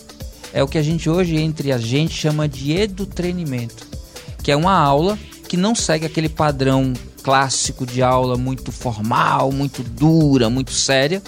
É 0.51 0.63
o 0.63 0.67
que 0.67 0.79
a 0.79 0.81
gente 0.81 1.07
hoje 1.07 1.37
entre 1.37 1.71
a 1.71 1.77
gente 1.77 2.15
chama 2.15 2.47
de 2.47 2.71
edutreinamento, 2.71 3.85
que 4.41 4.51
é 4.51 4.55
uma 4.55 4.73
aula 4.73 5.17
que 5.47 5.55
não 5.55 5.75
segue 5.75 6.07
aquele 6.07 6.27
padrão 6.27 6.91
clássico 7.21 7.85
de 7.85 8.01
aula 8.01 8.35
muito 8.35 8.71
formal, 8.71 9.51
muito 9.51 9.83
dura, 9.83 10.49
muito 10.49 10.71
séria. 10.71 11.21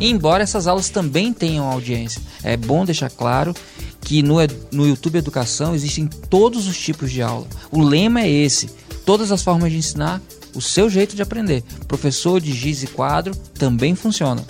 Embora 0.00 0.42
essas 0.42 0.66
aulas 0.66 0.88
também 0.88 1.32
tenham 1.32 1.70
audiência, 1.70 2.20
é 2.42 2.56
bom 2.56 2.84
deixar 2.84 3.10
claro 3.10 3.54
que 4.00 4.24
no, 4.24 4.38
no 4.72 4.88
YouTube 4.88 5.18
Educação 5.18 5.72
existem 5.72 6.08
todos 6.28 6.66
os 6.66 6.76
tipos 6.76 7.12
de 7.12 7.22
aula. 7.22 7.46
O 7.70 7.80
lema 7.80 8.22
é 8.22 8.28
esse: 8.28 8.68
todas 9.06 9.30
as 9.30 9.42
formas 9.42 9.70
de 9.70 9.78
ensinar, 9.78 10.20
o 10.54 10.60
seu 10.60 10.88
jeito 10.88 11.16
de 11.16 11.22
aprender. 11.22 11.62
Professor 11.86 12.40
de 12.40 12.52
giz 12.52 12.82
e 12.82 12.86
quadro 12.86 13.34
também 13.34 13.94
funciona. 13.94 14.44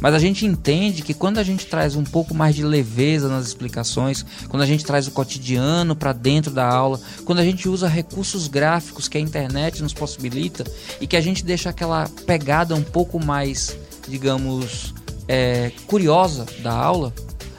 Mas 0.00 0.14
a 0.14 0.18
gente 0.18 0.46
entende 0.46 1.02
que 1.02 1.12
quando 1.12 1.38
a 1.38 1.42
gente 1.42 1.66
traz 1.66 1.94
um 1.94 2.02
pouco 2.02 2.34
mais 2.34 2.56
de 2.56 2.64
leveza 2.64 3.28
nas 3.28 3.46
explicações, 3.46 4.24
quando 4.48 4.62
a 4.62 4.66
gente 4.66 4.84
traz 4.84 5.06
o 5.06 5.10
cotidiano 5.10 5.94
para 5.94 6.12
dentro 6.12 6.50
da 6.50 6.66
aula, 6.66 6.98
quando 7.26 7.38
a 7.38 7.44
gente 7.44 7.68
usa 7.68 7.86
recursos 7.86 8.48
gráficos 8.48 9.08
que 9.08 9.18
a 9.18 9.20
internet 9.20 9.82
nos 9.82 9.92
possibilita 9.92 10.64
e 11.00 11.06
que 11.06 11.16
a 11.16 11.20
gente 11.20 11.44
deixa 11.44 11.68
aquela 11.68 12.08
pegada 12.26 12.74
um 12.74 12.82
pouco 12.82 13.22
mais, 13.22 13.76
digamos, 14.08 14.94
é, 15.28 15.70
curiosa 15.86 16.46
da 16.62 16.72
aula, 16.72 17.12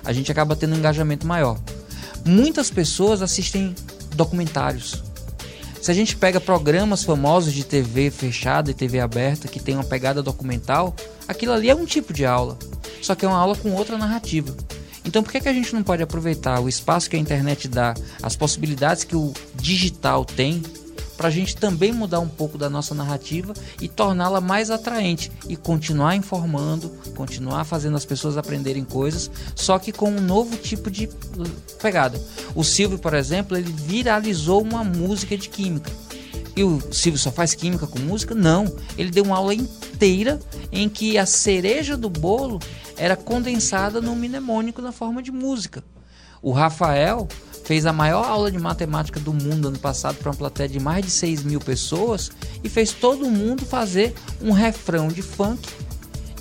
a 0.03 0.11
gente 0.11 0.31
acaba 0.31 0.55
tendo 0.55 0.73
um 0.73 0.79
engajamento 0.79 1.27
maior. 1.27 1.59
Muitas 2.25 2.71
pessoas 2.71 3.21
assistem 3.21 3.75
documentários. 4.15 5.10
Se 5.81 5.89
a 5.89 5.95
gente 5.95 6.15
pega 6.15 6.39
programas 6.39 7.03
famosos 7.03 7.51
de 7.51 7.63
TV 7.63 8.11
fechada 8.11 8.69
e 8.69 8.73
TV 8.73 8.99
aberta 8.99 9.47
que 9.47 9.59
tem 9.59 9.73
uma 9.73 9.83
pegada 9.83 10.21
documental, 10.21 10.95
aquilo 11.27 11.53
ali 11.53 11.71
é 11.71 11.75
um 11.75 11.85
tipo 11.85 12.13
de 12.13 12.23
aula, 12.23 12.55
só 13.01 13.15
que 13.15 13.25
é 13.25 13.27
uma 13.27 13.39
aula 13.39 13.55
com 13.55 13.73
outra 13.73 13.97
narrativa. 13.97 14.55
Então 15.03 15.23
por 15.23 15.31
que, 15.31 15.39
que 15.39 15.49
a 15.49 15.53
gente 15.53 15.73
não 15.73 15.81
pode 15.81 16.03
aproveitar 16.03 16.59
o 16.59 16.69
espaço 16.69 17.09
que 17.09 17.15
a 17.15 17.19
internet 17.19 17.67
dá, 17.67 17.95
as 18.21 18.35
possibilidades 18.35 19.03
que 19.03 19.15
o 19.15 19.33
digital 19.55 20.23
tem, 20.23 20.61
para 21.21 21.27
a 21.27 21.31
gente 21.31 21.55
também 21.55 21.91
mudar 21.91 22.19
um 22.19 22.27
pouco 22.27 22.57
da 22.57 22.67
nossa 22.67 22.95
narrativa 22.95 23.53
e 23.79 23.87
torná-la 23.87 24.41
mais 24.41 24.71
atraente 24.71 25.31
e 25.47 25.55
continuar 25.55 26.15
informando, 26.15 26.89
continuar 27.15 27.63
fazendo 27.63 27.95
as 27.95 28.03
pessoas 28.03 28.37
aprenderem 28.37 28.83
coisas, 28.83 29.29
só 29.55 29.77
que 29.77 29.91
com 29.91 30.09
um 30.09 30.19
novo 30.19 30.57
tipo 30.57 30.89
de 30.89 31.05
uh, 31.05 31.47
pegada. 31.79 32.19
O 32.55 32.63
Silvio, 32.63 32.97
por 32.97 33.13
exemplo, 33.13 33.55
ele 33.55 33.71
viralizou 33.71 34.63
uma 34.63 34.83
música 34.83 35.37
de 35.37 35.47
química. 35.47 35.91
E 36.55 36.63
o 36.63 36.81
Silvio 36.91 37.19
só 37.19 37.31
faz 37.31 37.53
química 37.53 37.85
com 37.85 37.99
música? 37.99 38.33
Não. 38.33 38.65
Ele 38.97 39.11
deu 39.11 39.23
uma 39.23 39.37
aula 39.37 39.53
inteira 39.53 40.39
em 40.71 40.89
que 40.89 41.19
a 41.19 41.27
cereja 41.27 41.95
do 41.95 42.09
bolo 42.09 42.57
era 42.97 43.15
condensada 43.15 44.01
num 44.01 44.15
mnemônico 44.15 44.81
na 44.81 44.91
forma 44.91 45.21
de 45.21 45.31
música. 45.31 45.83
O 46.41 46.51
Rafael 46.51 47.27
fez 47.71 47.85
a 47.85 47.93
maior 47.93 48.25
aula 48.25 48.51
de 48.51 48.59
matemática 48.59 49.17
do 49.17 49.31
mundo 49.33 49.69
ano 49.69 49.79
passado 49.79 50.17
para 50.17 50.29
uma 50.29 50.35
plateia 50.35 50.67
de 50.67 50.77
mais 50.77 51.05
de 51.05 51.09
6 51.09 51.43
mil 51.43 51.61
pessoas 51.61 52.29
e 52.61 52.67
fez 52.67 52.91
todo 52.91 53.29
mundo 53.29 53.65
fazer 53.65 54.13
um 54.41 54.51
refrão 54.51 55.07
de 55.07 55.21
funk 55.21 55.69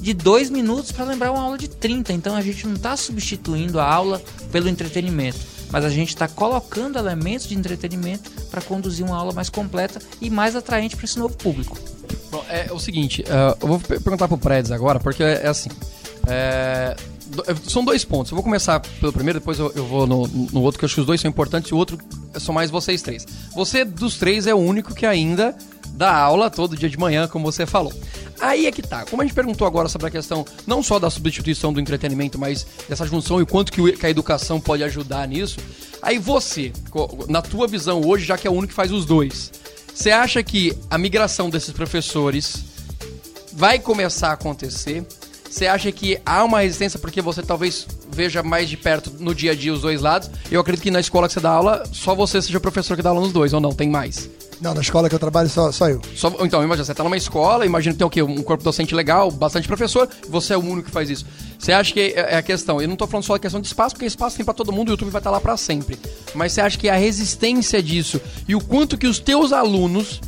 de 0.01 0.13
dois 0.13 0.51
minutos 0.51 0.91
para 0.91 1.05
lembrar 1.05 1.31
uma 1.31 1.41
aula 1.41 1.57
de 1.57 1.69
30. 1.69 2.13
Então 2.15 2.35
a 2.35 2.43
gente 2.43 2.67
não 2.67 2.75
está 2.75 2.97
substituindo 2.97 3.79
a 3.79 3.85
aula 3.85 4.21
pelo 4.51 4.69
entretenimento. 4.69 5.39
mas 5.71 5.85
a 5.85 5.89
gente 5.89 6.09
está 6.09 6.27
colocando 6.27 6.99
elementos 6.99 7.47
de 7.47 7.55
entretenimento 7.55 8.29
para 8.51 8.61
conduzir 8.61 9.07
uma 9.07 9.17
aula 9.17 9.33
mais 9.33 9.49
completa 9.49 10.01
e 10.21 10.29
mais 10.29 10.57
atraente 10.57 10.97
para 10.97 11.05
esse 11.05 11.17
novo 11.17 11.37
público. 11.37 11.79
Bom, 12.33 12.45
é 12.49 12.73
o 12.73 12.79
seguinte, 12.81 13.23
uh, 13.23 13.57
eu 13.61 13.69
vou 13.69 13.79
per- 13.79 14.01
perguntar 14.01 14.27
pro 14.27 14.37
Preds 14.37 14.73
agora, 14.73 14.99
porque 14.99 15.23
é, 15.23 15.43
é 15.45 15.47
assim. 15.47 15.69
é, 16.27 16.97
é, 16.97 16.97
são 17.67 17.85
dois 17.85 18.05
pontos. 18.05 18.31
Eu 18.31 18.37
vou 18.37 18.43
começar 18.43 18.81
pelo 18.81 19.13
primeiro, 19.13 19.39
depois 19.39 19.59
eu, 19.59 19.73
eu 19.75 19.87
vou 19.87 20.07
no, 20.07 20.27
no 20.27 20.63
outro, 20.63 20.79
que 20.79 20.85
eu 20.85 20.87
acho 20.87 20.95
que 20.95 21.01
os 21.01 21.07
dois 21.07 21.21
são 21.21 21.29
importantes, 21.29 21.71
e 21.71 21.75
o 21.75 21.77
outro 21.77 21.99
são 22.39 22.55
mais 22.55 22.71
vocês 22.71 23.03
três. 23.03 23.27
Você, 23.55 23.85
dos 23.85 24.17
três, 24.17 24.47
é 24.47 24.55
o 24.55 24.59
único 24.59 24.95
que 24.95 25.07
ainda 25.07 25.57
dá 25.93 26.17
aula 26.17 26.51
todo 26.51 26.77
dia 26.77 26.89
de 26.89 26.99
manhã, 26.99 27.29
como 27.29 27.51
você 27.51 27.67
falou. 27.67 27.93
Aí 28.41 28.67
é 28.67 28.73
que 28.73 28.81
tá. 28.81 29.05
Como 29.05 29.21
a 29.21 29.25
gente 29.25 29.35
perguntou 29.35 29.67
agora 29.67 29.89
sobre 29.89 30.09
a 30.09 30.11
questão 30.11 30.47
não 30.67 30.83
só 30.83 30.99
da 30.99 31.11
substituição 31.11 31.73
do 31.73 31.81
entretenimento, 31.81 32.39
mas 32.39 32.67
dessa 32.89 33.07
junção 33.07 33.41
e 33.41 33.47
quanto 33.47 33.71
que, 33.71 33.93
que 33.93 34.07
a 34.07 34.11
educação 34.11 34.61
pode 34.61 34.83
ajudar 34.83 35.29
nisso. 35.29 35.59
Aí 36.01 36.19
você, 36.19 36.73
na 37.29 37.43
tua 37.43 37.67
visão 37.67 38.01
hoje, 38.01 38.25
já 38.25 38.39
que 38.39 38.47
é 38.47 38.51
o 38.51 38.55
único 38.55 38.69
que 38.69 38.75
faz 38.75 38.91
os 38.91 39.05
dois, 39.05 39.53
você 39.95 40.11
acha 40.11 40.43
que 40.43 40.75
a 40.89 40.97
migração 40.97 41.51
desses 41.51 41.73
professores 41.73 42.65
vai 43.53 43.79
começar 43.79 44.31
a 44.31 44.33
acontecer? 44.33 45.05
Você 45.51 45.67
acha 45.67 45.91
que 45.91 46.19
há 46.25 46.45
uma 46.45 46.61
resistência 46.61 46.99
porque 46.99 47.21
você 47.21 47.43
talvez 47.43 47.87
veja 48.13 48.43
mais 48.43 48.69
de 48.69 48.77
perto 48.77 49.13
no 49.19 49.35
dia 49.35 49.51
a 49.51 49.55
dia 49.55 49.73
os 49.73 49.81
dois 49.81 50.01
lados? 50.01 50.31
Eu 50.51 50.61
acredito 50.61 50.83
que 50.85 50.91
na 50.91 51.01
escola 51.01 51.27
que 51.27 51.35
você 51.35 51.41
dá 51.41 51.51
aula, 51.51 51.83
só 51.93 52.15
você 52.15 52.41
seja 52.41 52.57
o 52.57 52.61
professor 52.61 52.97
que 52.97 53.03
dá 53.03 53.11
aula 53.11 53.21
nos 53.23 53.33
dois, 53.33 53.53
ou 53.53 53.61
não? 53.61 53.73
Tem 53.73 53.89
mais? 53.91 54.31
Não, 54.61 54.75
na 54.75 54.81
escola 54.83 55.09
que 55.09 55.15
eu 55.15 55.19
trabalho 55.19 55.49
só, 55.49 55.73
só 55.73 55.89
eu. 55.89 56.01
Só- 56.15 56.37
então, 56.41 56.63
imagina, 56.63 56.85
você 56.85 56.95
tá 56.95 57.03
numa 57.03 57.17
escola, 57.17 57.65
imagina 57.67 57.95
que 57.95 57.99
tem 57.99 58.07
o 58.07 58.11
quê? 58.11 58.23
Um 58.23 58.43
corpo 58.43 58.63
docente 58.63 58.95
legal, 58.95 59.31
bastante 59.31 59.67
professor, 59.67 60.07
você 60.29 60.53
é 60.53 60.57
o 60.57 60.61
único 60.61 60.85
que 60.85 60.91
faz 60.91 61.09
isso. 61.11 61.27
Você 61.59 61.73
acha 61.73 61.93
que 61.93 62.01
é 62.01 62.35
é 62.35 62.37
a 62.37 62.43
questão? 62.43 62.81
Eu 62.81 62.87
não 62.87 62.95
tô 62.95 63.07
falando 63.07 63.25
só 63.25 63.33
da 63.33 63.39
questão 63.39 63.61
de 63.61 63.67
espaço, 63.67 63.95
porque 63.95 64.07
espaço 64.07 64.37
tem 64.37 64.45
pra 64.45 64.53
todo 64.55 64.71
mundo, 64.71 64.89
o 64.89 64.93
YouTube 64.93 65.11
vai 65.11 65.21
estar 65.21 65.31
lá 65.31 65.41
pra 65.41 65.57
sempre. 65.57 65.99
Mas 66.35 66.53
você 66.53 66.61
acha 66.61 66.79
que 66.79 66.89
a 66.89 66.95
resistência 66.95 67.83
disso 67.83 68.21
e 68.47 68.55
o 68.55 68.61
quanto 68.61 68.97
que 68.99 69.07
os 69.07 69.19
teus 69.19 69.53
alunos. 69.53 70.21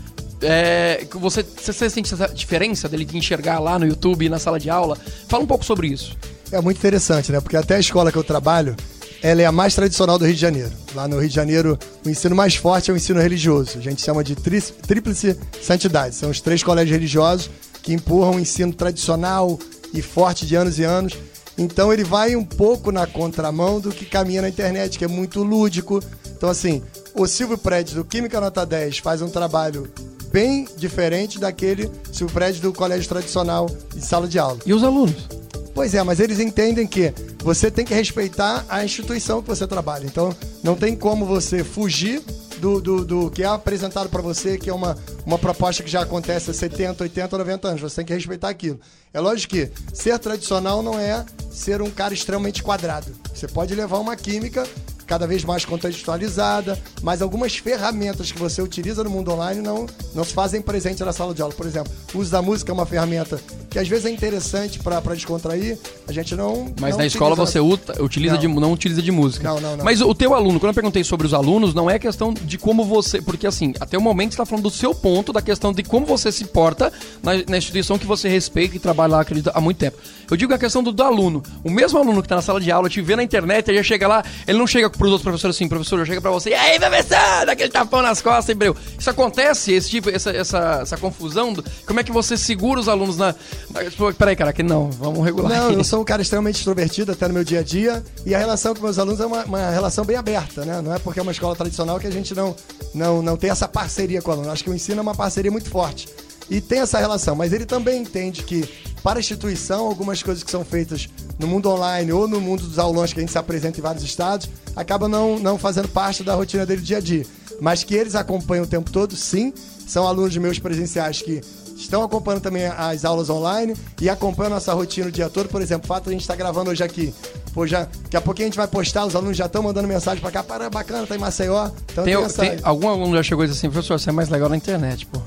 É, 0.42 1.06
você, 1.12 1.42
você 1.42 1.88
sente 1.88 2.12
essa 2.12 2.28
diferença 2.28 2.88
dele 2.88 3.04
te 3.04 3.16
enxergar 3.16 3.58
lá 3.60 3.78
no 3.78 3.86
YouTube, 3.86 4.28
na 4.28 4.38
sala 4.38 4.58
de 4.58 4.68
aula? 4.68 4.96
Fala 5.28 5.42
um 5.44 5.46
pouco 5.46 5.64
sobre 5.64 5.86
isso. 5.88 6.16
É 6.50 6.60
muito 6.60 6.78
interessante, 6.78 7.30
né? 7.32 7.40
Porque 7.40 7.56
até 7.56 7.76
a 7.76 7.80
escola 7.80 8.10
que 8.10 8.18
eu 8.18 8.24
trabalho, 8.24 8.74
ela 9.22 9.40
é 9.40 9.46
a 9.46 9.52
mais 9.52 9.74
tradicional 9.74 10.18
do 10.18 10.24
Rio 10.24 10.34
de 10.34 10.40
Janeiro. 10.40 10.70
Lá 10.94 11.06
no 11.06 11.18
Rio 11.18 11.28
de 11.28 11.34
Janeiro, 11.34 11.78
o 12.04 12.08
ensino 12.10 12.34
mais 12.34 12.56
forte 12.56 12.90
é 12.90 12.94
o 12.94 12.96
ensino 12.96 13.20
religioso. 13.20 13.78
A 13.78 13.80
gente 13.80 14.02
chama 14.02 14.22
de 14.24 14.34
tri- 14.34 14.60
tríplice 14.60 15.38
santidade. 15.62 16.14
São 16.14 16.28
os 16.28 16.40
três 16.40 16.62
colégios 16.62 16.92
religiosos 16.94 17.48
que 17.82 17.92
empurram 17.92 18.32
o 18.36 18.40
ensino 18.40 18.72
tradicional 18.72 19.58
e 19.94 20.02
forte 20.02 20.44
de 20.44 20.56
anos 20.56 20.78
e 20.78 20.84
anos. 20.84 21.14
Então 21.56 21.92
ele 21.92 22.02
vai 22.04 22.34
um 22.34 22.44
pouco 22.44 22.90
na 22.90 23.06
contramão 23.06 23.78
do 23.80 23.90
que 23.90 24.04
caminha 24.04 24.42
na 24.42 24.48
internet, 24.48 24.98
que 24.98 25.04
é 25.04 25.08
muito 25.08 25.42
lúdico. 25.42 26.02
Então, 26.36 26.48
assim, 26.50 26.82
o 27.14 27.26
Silvio 27.26 27.56
Prédio 27.56 27.96
do 27.96 28.04
Química 28.04 28.40
Nota 28.40 28.66
10 28.66 28.98
faz 28.98 29.22
um 29.22 29.28
trabalho 29.28 29.88
bem 30.32 30.66
diferente 30.76 31.38
daquele 31.38 31.90
Silvio 32.10 32.34
Prédio 32.34 32.62
do 32.62 32.72
colégio 32.72 33.08
tradicional 33.08 33.66
de 33.94 34.04
sala 34.04 34.26
de 34.26 34.38
aula. 34.38 34.58
E 34.64 34.72
os 34.72 34.82
alunos? 34.82 35.28
Pois 35.74 35.94
é, 35.94 36.02
mas 36.02 36.20
eles 36.20 36.38
entendem 36.38 36.86
que 36.86 37.12
você 37.42 37.70
tem 37.70 37.84
que 37.84 37.94
respeitar 37.94 38.64
a 38.68 38.84
instituição 38.84 39.42
que 39.42 39.48
você 39.48 39.66
trabalha. 39.66 40.04
Então, 40.04 40.34
não 40.62 40.74
tem 40.74 40.94
como 40.96 41.24
você 41.24 41.64
fugir 41.64 42.22
do, 42.58 42.80
do, 42.80 43.04
do 43.04 43.30
que 43.30 43.42
é 43.42 43.46
apresentado 43.46 44.08
para 44.08 44.22
você, 44.22 44.56
que 44.56 44.70
é 44.70 44.74
uma, 44.74 44.96
uma 45.26 45.38
proposta 45.38 45.82
que 45.82 45.90
já 45.90 46.02
acontece 46.02 46.50
há 46.50 46.54
70, 46.54 47.02
80, 47.02 47.38
90 47.38 47.68
anos. 47.68 47.80
Você 47.80 47.96
tem 47.96 48.06
que 48.06 48.14
respeitar 48.14 48.48
aquilo. 48.48 48.78
É 49.12 49.20
lógico 49.20 49.54
que 49.54 49.70
ser 49.92 50.18
tradicional 50.18 50.82
não 50.82 50.98
é 50.98 51.24
ser 51.50 51.82
um 51.82 51.90
cara 51.90 52.14
extremamente 52.14 52.62
quadrado. 52.62 53.10
Você 53.34 53.48
pode 53.48 53.74
levar 53.74 53.98
uma 53.98 54.14
química 54.14 54.66
cada 55.06 55.26
vez 55.26 55.44
mais 55.44 55.64
contextualizada, 55.64 56.78
mas 57.02 57.22
algumas 57.22 57.56
ferramentas 57.56 58.30
que 58.32 58.38
você 58.38 58.60
utiliza 58.62 59.02
no 59.04 59.10
mundo 59.10 59.30
online 59.32 59.60
não, 59.60 59.86
não 60.14 60.24
se 60.24 60.32
fazem 60.32 60.60
presente 60.60 61.02
na 61.04 61.12
sala 61.12 61.34
de 61.34 61.42
aula. 61.42 61.54
Por 61.54 61.66
exemplo, 61.66 61.92
o 62.14 62.18
uso 62.18 62.30
da 62.30 62.42
música 62.42 62.70
é 62.70 62.74
uma 62.74 62.86
ferramenta 62.86 63.40
que 63.70 63.78
às 63.78 63.88
vezes 63.88 64.04
é 64.04 64.10
interessante 64.10 64.78
para 64.78 65.00
descontrair, 65.14 65.78
a 66.06 66.12
gente 66.12 66.34
não. 66.36 66.72
Mas 66.80 66.90
não 66.92 66.98
na 66.98 67.06
escola 67.06 67.34
você 67.34 67.58
uta- 67.58 68.02
utiliza 68.02 68.34
Não. 68.34 68.40
de, 68.40 68.48
não 68.48 68.72
utiliza 68.72 69.00
de 69.00 69.10
música. 69.10 69.48
Não, 69.48 69.60
não, 69.60 69.76
não. 69.78 69.84
Mas 69.84 70.00
o 70.02 70.14
teu 70.14 70.34
aluno, 70.34 70.60
quando 70.60 70.70
eu 70.70 70.74
perguntei 70.74 71.02
sobre 71.04 71.26
os 71.26 71.32
alunos, 71.32 71.72
não 71.72 71.88
é 71.90 71.98
questão 71.98 72.34
de 72.34 72.58
como 72.58 72.84
você. 72.84 73.22
Porque 73.22 73.46
assim, 73.46 73.72
até 73.80 73.96
o 73.96 74.00
momento 74.00 74.32
você 74.32 74.34
está 74.34 74.44
falando 74.46 74.64
do 74.64 74.70
seu 74.70 74.94
ponto, 74.94 75.32
da 75.32 75.40
questão 75.40 75.72
de 75.72 75.82
como 75.82 76.04
você 76.04 76.30
se 76.30 76.44
porta 76.44 76.92
na, 77.22 77.32
na 77.48 77.56
instituição 77.56 77.98
que 77.98 78.06
você 78.06 78.28
respeita 78.28 78.76
e 78.76 78.78
trabalha 78.78 79.12
lá, 79.12 79.20
acredita, 79.22 79.50
há 79.54 79.60
muito 79.60 79.78
tempo. 79.78 79.96
Eu 80.30 80.36
digo 80.36 80.52
a 80.52 80.58
questão 80.58 80.82
do, 80.82 80.92
do 80.92 81.02
aluno. 81.02 81.42
O 81.64 81.70
mesmo 81.70 81.98
aluno 81.98 82.20
que 82.20 82.26
está 82.26 82.36
na 82.36 82.42
sala 82.42 82.60
de 82.60 82.70
aula, 82.70 82.88
te 82.90 83.00
vê 83.00 83.16
na 83.16 83.22
internet, 83.22 83.68
ele 83.68 83.78
já 83.78 83.84
chega 83.84 84.06
lá, 84.06 84.22
ele 84.46 84.58
não 84.58 84.66
chega 84.66 84.90
pros 84.92 85.10
outros 85.10 85.22
professores 85.22 85.56
assim, 85.56 85.68
professor, 85.68 86.06
chega 86.06 86.20
pra 86.20 86.30
você, 86.30 86.50
e 86.50 86.54
aí, 86.54 86.78
professor, 86.78 87.44
dá 87.46 87.52
aquele 87.52 87.70
tapão 87.70 88.02
nas 88.02 88.20
costas, 88.22 88.48
e 88.50 88.54
breu. 88.54 88.76
Isso 88.98 89.10
acontece, 89.10 89.72
esse 89.72 89.90
tipo, 89.90 90.10
essa, 90.10 90.30
essa, 90.30 90.78
essa 90.82 90.96
confusão? 90.96 91.52
do- 91.52 91.64
como 91.86 91.98
é 92.00 92.04
que 92.04 92.12
você 92.12 92.36
segura 92.36 92.78
os 92.80 92.88
alunos 92.88 93.16
na. 93.16 93.34
na 93.70 93.80
pô, 93.96 94.12
peraí, 94.12 94.36
cara, 94.36 94.52
que 94.52 94.62
não, 94.62 94.90
vamos 94.90 95.24
regular. 95.24 95.50
Não, 95.50 95.72
eu 95.72 95.84
sou 95.84 96.00
um 96.00 96.04
cara 96.04 96.22
extremamente 96.22 96.56
extrovertido 96.56 97.12
até 97.12 97.26
no 97.28 97.34
meu 97.34 97.44
dia 97.44 97.60
a 97.60 97.62
dia 97.62 98.02
e 98.24 98.34
a 98.34 98.38
relação 98.38 98.74
com 98.74 98.82
meus 98.82 98.98
alunos 98.98 99.20
é 99.20 99.26
uma, 99.26 99.44
uma 99.44 99.70
relação 99.70 100.04
bem 100.04 100.16
aberta, 100.16 100.64
né? 100.64 100.80
Não 100.80 100.94
é 100.94 100.98
porque 100.98 101.18
é 101.18 101.22
uma 101.22 101.32
escola 101.32 101.56
tradicional 101.56 101.98
que 101.98 102.06
a 102.06 102.10
gente 102.10 102.34
não, 102.34 102.54
não, 102.94 103.22
não 103.22 103.36
tem 103.36 103.50
essa 103.50 103.66
parceria 103.68 104.20
com 104.22 104.30
o 104.30 104.34
aluno. 104.34 104.50
Acho 104.50 104.64
que 104.64 104.70
o 104.70 104.74
ensino 104.74 104.98
é 104.98 105.02
uma 105.02 105.14
parceria 105.14 105.50
muito 105.50 105.68
forte. 105.70 106.08
E 106.50 106.60
tem 106.60 106.80
essa 106.80 106.98
relação, 106.98 107.34
mas 107.34 107.52
ele 107.52 107.64
também 107.64 108.02
entende 108.02 108.42
que 108.42 108.68
para 109.02 109.18
a 109.18 109.20
instituição, 109.20 109.86
algumas 109.86 110.22
coisas 110.22 110.42
que 110.44 110.50
são 110.50 110.64
feitas 110.64 111.08
no 111.38 111.46
mundo 111.46 111.68
online 111.70 112.12
ou 112.12 112.28
no 112.28 112.40
mundo 112.40 112.62
dos 112.66 112.78
aulões 112.78 113.12
que 113.12 113.18
a 113.18 113.22
gente 113.22 113.32
se 113.32 113.38
apresenta 113.38 113.78
em 113.78 113.82
vários 113.82 114.04
estados, 114.04 114.48
acaba 114.76 115.08
não, 115.08 115.38
não 115.38 115.58
fazendo 115.58 115.88
parte 115.88 116.22
da 116.22 116.34
rotina 116.34 116.64
dele 116.64 116.82
dia 116.82 116.98
a 116.98 117.00
dia. 117.00 117.26
Mas 117.60 117.84
que 117.84 117.94
eles 117.94 118.14
acompanham 118.14 118.64
o 118.64 118.66
tempo 118.66 118.90
todo, 118.90 119.14
sim. 119.16 119.52
São 119.86 120.06
alunos 120.06 120.36
meus 120.36 120.58
presenciais 120.58 121.20
que 121.22 121.40
estão 121.76 122.02
acompanhando 122.02 122.42
também 122.42 122.66
as 122.66 123.04
aulas 123.04 123.28
online 123.28 123.74
e 124.00 124.08
acompanham 124.08 124.50
nossa 124.50 124.72
rotina 124.72 125.08
o 125.08 125.12
dia 125.12 125.28
todo. 125.28 125.48
Por 125.48 125.60
exemplo, 125.60 125.84
o 125.84 125.88
fato 125.88 126.04
de 126.04 126.10
a 126.10 126.12
gente 126.12 126.22
estar 126.22 126.36
gravando 126.36 126.70
hoje 126.70 126.82
aqui. 126.82 127.12
Pô, 127.52 127.66
já, 127.66 127.86
daqui 128.04 128.16
a 128.16 128.20
pouquinho 128.20 128.46
a 128.46 128.50
gente 128.50 128.56
vai 128.56 128.66
postar, 128.68 129.04
os 129.04 129.14
alunos 129.14 129.36
já 129.36 129.46
estão 129.46 129.62
mandando 129.62 129.86
mensagem 129.86 130.20
pra 130.20 130.30
cá, 130.30 130.42
para 130.42 130.70
bacana, 130.70 131.06
tá 131.06 131.14
em 131.14 131.18
Maceió. 131.18 131.70
Então 131.92 132.04
Tem, 132.04 132.16
tem, 132.16 132.28
tem- 132.50 132.60
algum 132.62 132.88
aluno 132.88 133.14
já 133.16 133.22
chegou 133.22 133.44
e 133.44 133.48
disse 133.48 133.58
assim, 133.58 133.70
professor, 133.70 133.98
você 133.98 134.08
é 134.10 134.12
mais 134.12 134.28
legal 134.28 134.48
na 134.48 134.56
internet, 134.56 135.04
pô. 135.06 135.20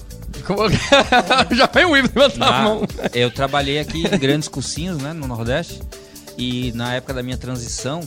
Como- 0.47 0.63
já 1.55 1.67
vem 1.73 1.85
o 1.85 1.95
Ivo 1.95 2.09
levantar 2.15 2.47
a 2.47 2.63
mão. 2.63 2.84
eu 3.13 3.31
trabalhei 3.31 3.79
aqui 3.79 4.05
em 4.05 4.17
grandes 4.17 4.47
cursinhos, 4.47 5.01
né, 5.01 5.13
no 5.13 5.27
Nordeste. 5.27 5.81
E 6.37 6.71
na 6.73 6.95
época 6.95 7.13
da 7.13 7.23
minha 7.23 7.37
transição, 7.37 8.01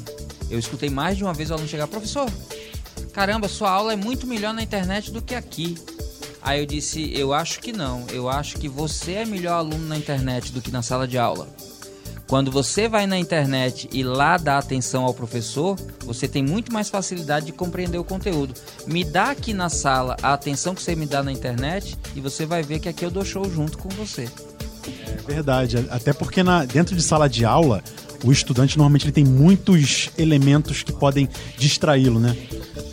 eu 0.51 0.59
escutei 0.59 0.91
mais 0.91 1.17
de 1.17 1.25
uma 1.25 1.33
vez 1.33 1.51
o 1.51 1.55
aluno 1.55 1.69
chegar, 1.69 1.87
professor, 1.87 2.31
caramba, 3.13 3.49
sua 3.49 3.71
aula 3.71 3.93
é 3.93 3.97
muito 3.97 4.27
melhor 4.27 4.53
na 4.53 4.63
internet 4.63 5.11
do 5.11 5.23
que 5.23 5.35
aqui. 5.35 5.77
Aí 6.43 6.61
eu 6.61 6.67
disse, 6.67 7.13
eu 7.15 7.33
acho 7.33 7.61
que 7.61 7.73
não. 7.73 8.07
Eu 8.11 8.29
acho 8.29 8.57
que 8.59 8.69
você 8.69 9.13
é 9.13 9.27
melhor 9.27 9.55
aluno 9.55 9.87
na 9.87 9.97
internet 9.97 10.53
do 10.53 10.61
que 10.61 10.71
na 10.71 10.83
sala 10.83 11.07
de 11.07 11.19
aula. 11.19 11.49
Quando 12.29 12.51
você 12.51 12.89
vai 12.89 13.07
na 13.07 13.19
internet 13.19 13.89
e 13.91 14.03
lá 14.03 14.37
dá 14.37 14.59
atenção 14.59 15.05
ao 15.05 15.15
professor, 15.15 15.79
você 16.01 16.29
tem 16.29 16.43
muito 16.43 16.71
mais 16.71 16.91
facilidade 16.91 17.47
de 17.47 17.53
compreender 17.53 17.97
o 17.97 18.05
conteúdo. 18.05 18.53
Me 18.87 19.03
dá 19.03 19.31
aqui 19.31 19.55
na 19.55 19.71
sala 19.71 20.15
a 20.23 20.35
atenção 20.35 20.75
que 20.75 20.83
você 20.83 20.95
me 20.95 21.07
dá 21.07 21.23
na 21.23 21.33
internet 21.33 21.97
e 22.15 22.21
você 22.21 22.45
vai 22.45 22.63
ver 22.63 22.81
que 22.81 22.89
aqui 22.89 23.03
eu 23.03 23.11
dou 23.11 23.25
show 23.25 23.51
junto 23.51 23.79
com 23.79 23.89
você. 23.89 24.29
É 24.89 25.33
verdade, 25.33 25.77
até 25.91 26.13
porque 26.13 26.43
na- 26.43 26.65
dentro 26.65 26.95
de 26.97 27.03
sala 27.03 27.29
de 27.29 27.45
aula, 27.45 27.83
o 28.25 28.33
estudante 28.33 28.77
normalmente 28.77 29.05
ele 29.05 29.13
tem 29.13 29.25
muitos 29.25 30.11
elementos 30.19 30.83
que 30.83 30.93
podem 30.93 31.29
distraí-lo, 31.59 32.19
né? 32.19 32.37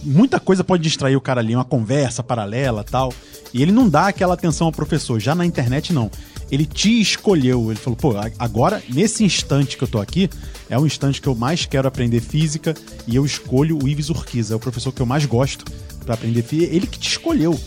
Muita 0.04 0.40
coisa 0.40 0.64
pode 0.64 0.84
distrair 0.84 1.16
o 1.16 1.22
cara 1.22 1.42
ali, 1.42 1.56
uma 1.56 1.66
conversa 1.66 2.22
paralela 2.22 2.84
tal. 2.84 3.12
E 3.54 3.62
ele 3.62 3.72
não 3.72 3.90
dá 3.90 4.08
aquela 4.08 4.34
atenção 4.34 4.68
ao 4.68 4.74
professor. 4.74 5.20
Já 5.20 5.34
na 5.34 5.46
internet, 5.46 5.92
não. 5.94 6.12
Ele 6.52 6.66
te 6.66 7.02
escolheu. 7.02 7.72
Ele 7.72 7.80
falou, 7.80 7.98
pô, 7.98 8.14
agora, 8.38 8.84
nesse 8.90 9.24
instante 9.24 9.78
que 9.78 9.84
eu 9.84 9.88
tô 9.88 10.00
aqui, 10.00 10.30
é 10.70 10.78
o 10.78 10.86
instante 10.86 11.20
que 11.22 11.28
eu 11.28 11.34
mais 11.34 11.66
quero 11.66 11.88
aprender 11.88 12.20
física 12.20 12.76
e 13.08 13.16
eu 13.16 13.26
escolho 13.26 13.80
o 13.82 13.88
Ives 13.88 14.10
Urquiza. 14.10 14.54
É 14.54 14.58
o 14.58 14.60
professor 14.60 14.92
que 14.92 15.02
eu 15.02 15.06
mais 15.06 15.26
gosto 15.26 15.66
para 16.06 16.14
aprender 16.14 16.44
física. 16.44 16.76
Ele 16.76 16.86
que 16.86 17.00
te 17.00 17.10
escolheu. 17.10 17.60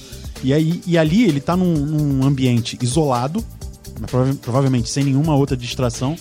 E, 0.45 0.53
aí, 0.53 0.81
e 0.87 0.97
ali 0.97 1.25
ele 1.25 1.41
tá 1.41 1.57
num, 1.57 1.75
num 1.75 2.25
ambiente 2.25 2.79
isolado, 2.81 3.45
prova- 4.07 4.35
provavelmente 4.35 4.89
sem 4.89 5.05
nenhuma 5.05 5.35
outra 5.35 5.57
distração, 5.57 6.17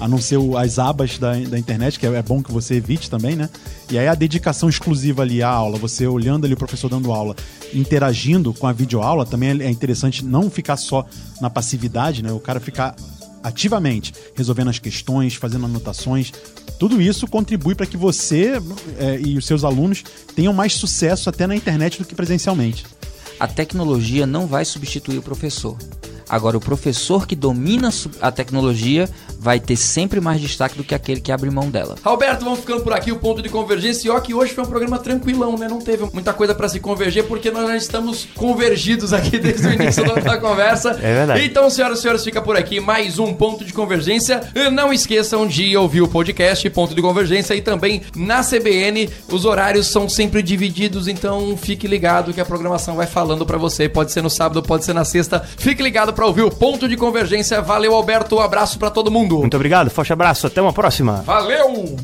a 0.00 0.06
não 0.06 0.18
ser 0.18 0.38
as 0.56 0.78
abas 0.78 1.18
da, 1.18 1.32
da 1.32 1.58
internet, 1.58 1.98
que 1.98 2.06
é, 2.06 2.14
é 2.14 2.22
bom 2.22 2.42
que 2.42 2.52
você 2.52 2.74
evite 2.74 3.10
também, 3.10 3.34
né? 3.34 3.48
E 3.90 3.98
aí 3.98 4.06
a 4.06 4.14
dedicação 4.14 4.68
exclusiva 4.68 5.22
ali 5.22 5.42
à 5.42 5.48
aula, 5.48 5.78
você 5.78 6.06
olhando 6.06 6.44
ali 6.44 6.54
o 6.54 6.58
professor 6.58 6.88
dando 6.88 7.12
aula, 7.12 7.34
interagindo 7.74 8.52
com 8.52 8.66
a 8.66 8.72
videoaula, 8.72 9.26
também 9.26 9.50
é 9.50 9.64
é 9.64 9.70
interessante 9.70 10.24
não 10.24 10.50
ficar 10.50 10.76
só 10.76 11.06
na 11.40 11.50
passividade, 11.50 12.22
né? 12.22 12.32
O 12.32 12.40
cara 12.40 12.60
ficar 12.60 12.94
ativamente 13.42 14.12
resolvendo 14.34 14.68
as 14.68 14.78
questões, 14.78 15.34
fazendo 15.34 15.64
anotações. 15.64 16.32
Tudo 16.78 17.00
isso 17.00 17.26
contribui 17.26 17.74
para 17.74 17.86
que 17.86 17.96
você 17.96 18.52
é, 18.98 19.20
e 19.20 19.36
os 19.36 19.46
seus 19.46 19.64
alunos 19.64 20.04
tenham 20.34 20.52
mais 20.52 20.74
sucesso 20.74 21.28
até 21.28 21.46
na 21.46 21.56
internet 21.56 21.98
do 21.98 22.04
que 22.04 22.14
presencialmente. 22.14 22.84
A 23.40 23.46
tecnologia 23.46 24.26
não 24.26 24.46
vai 24.46 24.64
substituir 24.64 25.18
o 25.18 25.22
professor. 25.22 25.76
Agora, 26.28 26.56
o 26.56 26.60
professor 26.60 27.26
que 27.26 27.34
domina 27.34 27.90
a 28.20 28.30
tecnologia 28.30 29.08
vai 29.38 29.60
ter 29.60 29.76
sempre 29.76 30.20
mais 30.20 30.40
destaque 30.40 30.76
do 30.76 30.84
que 30.84 30.94
aquele 30.94 31.20
que 31.20 31.30
abre 31.30 31.48
mão 31.50 31.70
dela. 31.70 31.96
Alberto, 32.02 32.44
vamos 32.44 32.60
ficando 32.60 32.82
por 32.82 32.92
aqui, 32.92 33.12
o 33.12 33.16
ponto 33.16 33.40
de 33.40 33.48
convergência. 33.48 34.08
E 34.08 34.10
ó, 34.10 34.18
que 34.20 34.34
hoje 34.34 34.52
foi 34.52 34.64
um 34.64 34.66
programa 34.66 34.98
tranquilão, 34.98 35.56
né? 35.56 35.68
Não 35.68 35.78
teve 35.78 36.08
muita 36.12 36.32
coisa 36.32 36.54
pra 36.54 36.68
se 36.68 36.80
converger, 36.80 37.24
porque 37.24 37.50
nós 37.50 37.68
já 37.68 37.76
estamos 37.76 38.26
convergidos 38.34 39.12
aqui 39.12 39.38
desde 39.38 39.66
o 39.66 39.72
início 39.72 40.04
da 40.04 40.38
conversa. 40.38 40.90
É 40.90 41.14
verdade. 41.14 41.44
Então, 41.44 41.70
senhoras 41.70 41.98
e 41.98 42.02
senhores, 42.02 42.24
fica 42.24 42.42
por 42.42 42.56
aqui 42.56 42.80
mais 42.80 43.18
um 43.18 43.32
ponto 43.32 43.64
de 43.64 43.72
convergência. 43.72 44.40
E 44.54 44.68
Não 44.70 44.92
esqueçam 44.92 45.46
de 45.46 45.76
ouvir 45.76 46.02
o 46.02 46.08
podcast 46.08 46.68
Ponto 46.70 46.94
de 46.94 47.00
Convergência 47.00 47.54
e 47.54 47.62
também 47.62 48.02
na 48.16 48.42
CBN. 48.42 49.08
Os 49.30 49.44
horários 49.44 49.86
são 49.86 50.08
sempre 50.08 50.42
divididos, 50.42 51.06
então 51.06 51.56
fique 51.56 51.86
ligado 51.86 52.32
que 52.34 52.40
a 52.40 52.44
programação 52.44 52.96
vai 52.96 53.06
falando 53.06 53.46
pra 53.46 53.56
você. 53.56 53.88
Pode 53.88 54.12
ser 54.12 54.22
no 54.22 54.30
sábado, 54.30 54.62
pode 54.62 54.84
ser 54.84 54.92
na 54.92 55.04
sexta. 55.04 55.40
Fique 55.56 55.82
ligado 55.82 56.12
pra 56.18 56.26
ouvir 56.26 56.42
o 56.42 56.50
ponto 56.50 56.88
de 56.88 56.96
convergência. 56.96 57.62
Valeu, 57.62 57.94
Alberto. 57.94 58.34
Um 58.34 58.40
abraço 58.40 58.76
pra 58.76 58.90
todo 58.90 59.08
mundo. 59.08 59.38
Muito 59.38 59.54
obrigado, 59.54 59.88
forte 59.88 60.12
abraço, 60.12 60.48
até 60.48 60.60
uma 60.60 60.72
próxima. 60.72 61.22
Valeu! 61.24 61.96